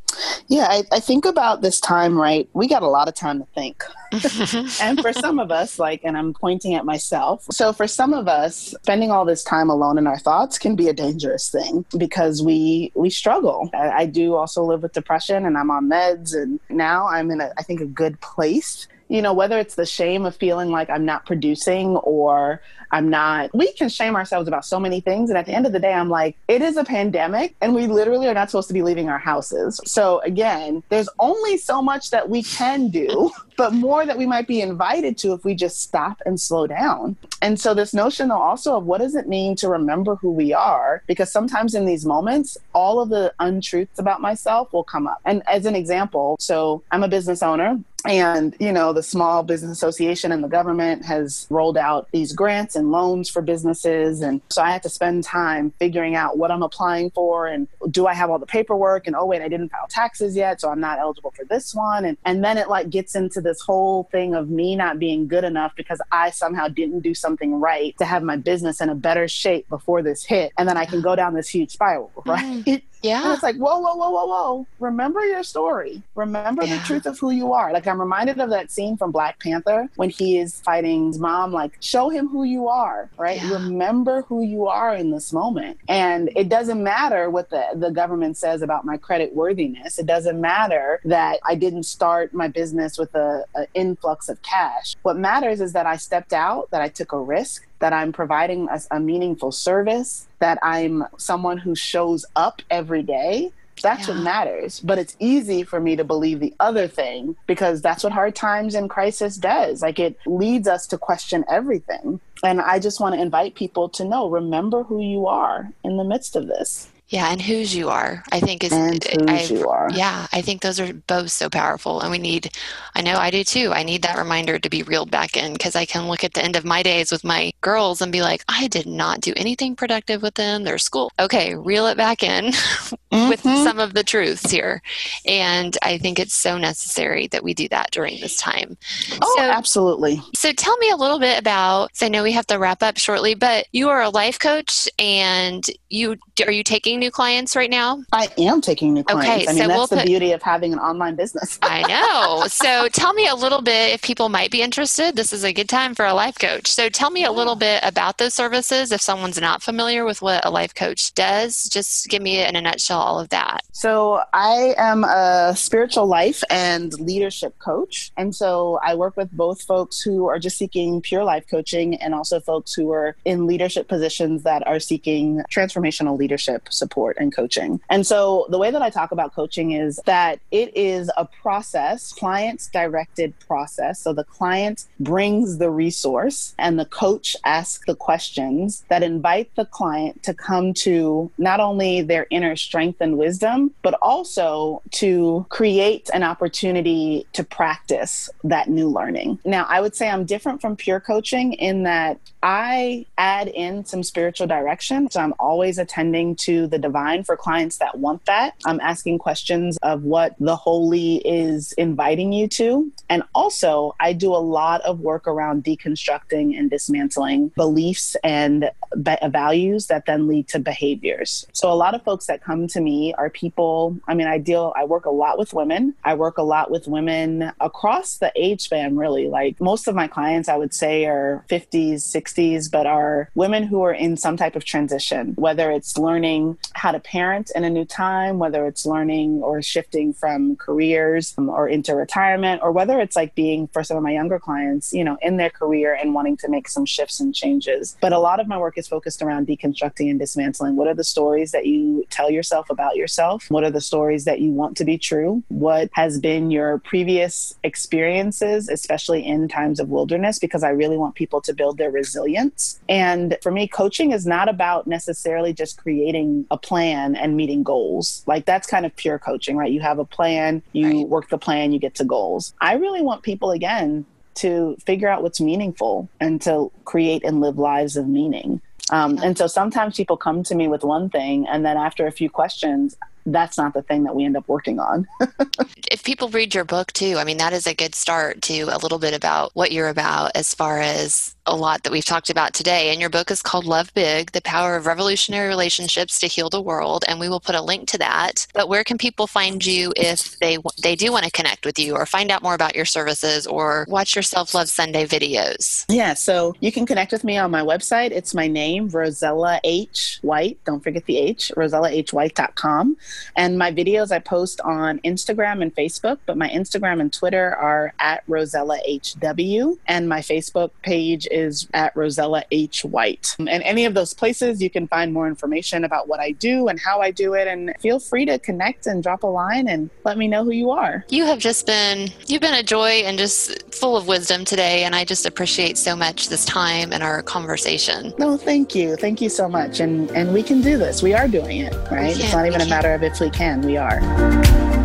[0.48, 2.48] Yeah, I, I, think about this time, right?
[2.52, 3.84] We got a lot of time to think.
[4.80, 7.46] and for some of us, like, and I'm pointing at myself.
[7.50, 10.88] So for some of us, spending all this time alone in our thoughts can be
[10.88, 13.70] a dangerous thing because we we struggle.
[13.74, 17.40] I, I do also live with depression and I'm on meds and now I'm in
[17.40, 20.90] a I think a good place you know, whether it's the shame of feeling like
[20.90, 22.60] I'm not producing or
[22.90, 25.30] I'm not, we can shame ourselves about so many things.
[25.30, 27.86] And at the end of the day, I'm like, it is a pandemic and we
[27.86, 29.80] literally are not supposed to be leaving our houses.
[29.84, 34.48] So again, there's only so much that we can do, but more that we might
[34.48, 37.16] be invited to if we just stop and slow down.
[37.40, 40.52] And so this notion though also of what does it mean to remember who we
[40.52, 41.04] are?
[41.06, 45.20] Because sometimes in these moments, all of the untruths about myself will come up.
[45.24, 49.72] And as an example, so I'm a business owner and you know the small business
[49.72, 54.20] association and the government has rolled out these grants and loans for businesses.
[54.20, 58.06] And so i had to spend time figuring out what i'm applying for and do
[58.06, 59.06] i have all the paperwork?
[59.06, 62.04] And oh wait i didn't file taxes yet so i'm not eligible for this one.
[62.04, 65.44] And and then it like gets into this whole thing of me not being good
[65.44, 69.28] enough because i somehow didn't do something right to have my business in a better
[69.28, 70.52] shape before this hit.
[70.58, 72.64] And then i can go down this huge spiral right?
[72.64, 72.82] Mm.
[73.04, 73.24] Yeah.
[73.24, 74.66] And it's like, whoa, whoa, whoa, whoa, whoa.
[74.80, 76.02] Remember your story.
[76.14, 76.78] Remember yeah.
[76.78, 77.72] the truth of who you are.
[77.72, 81.52] Like, I'm reminded of that scene from Black Panther when he is fighting his mom,
[81.52, 83.42] like, show him who you are, right?
[83.42, 83.52] Yeah.
[83.52, 85.78] Remember who you are in this moment.
[85.88, 89.98] And it doesn't matter what the, the government says about my credit worthiness.
[89.98, 94.96] It doesn't matter that I didn't start my business with a, a influx of cash.
[95.02, 98.68] What matters is that I stepped out, that I took a risk, that I'm providing
[98.68, 103.52] a, a meaningful service, that I'm someone who shows up every day.
[103.82, 104.14] That's yeah.
[104.14, 104.80] what matters.
[104.80, 108.74] But it's easy for me to believe the other thing because that's what hard times
[108.74, 109.82] and crisis does.
[109.82, 112.20] Like it leads us to question everything.
[112.44, 116.04] And I just want to invite people to know remember who you are in the
[116.04, 116.88] midst of this.
[117.08, 119.90] Yeah, and whose you are, I think is and whose I, you are.
[119.92, 122.50] Yeah, I think those are both so powerful, and we need.
[122.94, 123.72] I know I do too.
[123.74, 126.42] I need that reminder to be reeled back in because I can look at the
[126.42, 129.76] end of my days with my girls and be like, I did not do anything
[129.76, 130.64] productive with them.
[130.64, 131.12] Their school.
[131.18, 133.28] Okay, reel it back in mm-hmm.
[133.28, 134.80] with some of the truths here,
[135.26, 138.78] and I think it's so necessary that we do that during this time.
[139.20, 140.22] Oh, so, absolutely.
[140.34, 141.90] So tell me a little bit about.
[142.00, 145.64] I know we have to wrap up shortly, but you are a life coach, and
[145.90, 148.02] you are you taking new clients right now?
[148.12, 149.28] I am taking new clients.
[149.28, 151.58] Okay, I mean, so that's we'll the put, beauty of having an online business.
[151.62, 152.46] I know.
[152.48, 155.16] So tell me a little bit if people might be interested.
[155.16, 156.68] This is a good time for a life coach.
[156.68, 160.44] So tell me a little bit about those services if someone's not familiar with what
[160.44, 161.64] a life coach does.
[161.64, 163.62] Just give me in a nutshell all of that.
[163.72, 168.12] So I am a spiritual life and leadership coach.
[168.16, 172.14] And so I work with both folks who are just seeking pure life coaching and
[172.14, 177.80] also folks who are in leadership positions that are seeking transformational leadership support and coaching.
[177.88, 182.12] And so the way that I talk about coaching is that it is a process,
[182.12, 184.00] client directed process.
[184.04, 189.64] So the client brings the resource and the coach asks the questions that invite the
[189.64, 196.10] client to come to not only their inner strength and wisdom, but also to create
[196.12, 199.38] an opportunity to practice that new learning.
[199.44, 204.02] Now, I would say I'm different from pure coaching in that I add in some
[204.02, 205.10] spiritual direction.
[205.10, 208.54] So I'm always attending to the divine for clients that want that.
[208.66, 212.90] I'm asking questions of what the holy is inviting you to.
[213.08, 218.70] And also, I do a lot of work around deconstructing and dismantling beliefs and
[219.00, 221.46] be- uh, values that then lead to behaviors.
[221.52, 224.72] So, a lot of folks that come to me are people, I mean, I deal,
[224.74, 225.94] I work a lot with women.
[226.02, 229.28] I work a lot with women across the age span, really.
[229.28, 233.82] Like most of my clients, I would say, are 50s, 60s, but are women who
[233.82, 237.84] are in some type of transition, whether it's learning how to parent in a new
[237.84, 243.16] time, whether it's learning or shifting from careers um, or into retirement, or whether it's
[243.16, 246.36] like being for some of my younger clients, you know, in their career and wanting
[246.36, 247.96] to make some shifts and changes.
[248.00, 250.76] But a lot of my work is focused around deconstructing and dismantling.
[250.76, 253.46] What are the stories that you tell yourself about yourself?
[253.50, 255.42] What are the stories that you want to be true?
[255.48, 260.38] What has been your previous experiences, especially in times of wilderness?
[260.38, 262.80] Because I really want people to build their resilience.
[262.88, 268.22] And for me, coaching is not about necessarily just creating a plan and meeting goals.
[268.26, 269.72] Like that's kind of pure coaching, right?
[269.72, 271.08] You have a plan, you right.
[271.08, 272.54] work the plan, you get to goals.
[272.60, 277.58] I really want people again to figure out what's meaningful and to create and live
[277.58, 278.60] lives of meaning.
[278.90, 282.12] Um, and so sometimes people come to me with one thing, and then after a
[282.12, 282.96] few questions,
[283.26, 285.08] that's not the thing that we end up working on.
[285.90, 288.78] if people read your book too, I mean, that is a good start to a
[288.78, 292.54] little bit about what you're about as far as a lot that we've talked about
[292.54, 292.90] today.
[292.90, 296.60] And your book is called Love Big The Power of Revolutionary Relationships to Heal the
[296.60, 297.04] World.
[297.06, 298.46] And we will put a link to that.
[298.54, 301.94] But where can people find you if they, they do want to connect with you
[301.94, 305.84] or find out more about your services or watch your Self Love Sunday videos?
[305.88, 308.10] Yeah, so you can connect with me on my website.
[308.10, 310.18] It's my name, Rozella H.
[310.22, 310.58] White.
[310.64, 312.96] Don't forget the H, rozellahwhite.com.
[313.36, 317.92] And my videos I post on Instagram and Facebook, but my Instagram and Twitter are
[317.98, 319.78] at Rozella HW.
[319.86, 322.84] And my Facebook page is at Rozella H.
[322.84, 323.34] White.
[323.38, 326.78] And any of those places, you can find more information about what I do and
[326.78, 327.48] how I do it.
[327.48, 330.70] And feel free to connect and drop a line and let me know who you
[330.70, 331.04] are.
[331.08, 334.84] You have just been, you've been a joy and just full of wisdom today.
[334.84, 338.14] And I just appreciate so much this time and our conversation.
[338.18, 338.96] No, thank you.
[338.96, 339.80] Thank you so much.
[339.80, 341.02] And, and we can do this.
[341.02, 342.18] We are doing it, right?
[342.18, 344.83] It's not even a matter of if we can, we are.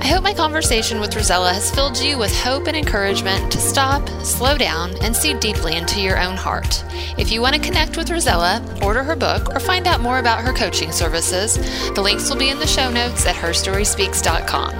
[0.00, 4.08] I hope my conversation with Rozella has filled you with hope and encouragement to stop,
[4.24, 6.82] slow down, and see deeply into your own heart.
[7.18, 10.40] If you want to connect with Rozella, order her book, or find out more about
[10.40, 11.56] her coaching services,
[11.94, 14.72] the links will be in the show notes at herstoryspeaks.com.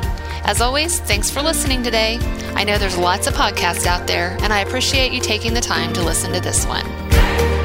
[0.44, 2.18] As always, thanks for listening today.
[2.54, 5.92] I know there's lots of podcasts out there, and I appreciate you taking the time
[5.92, 7.59] to listen to this one.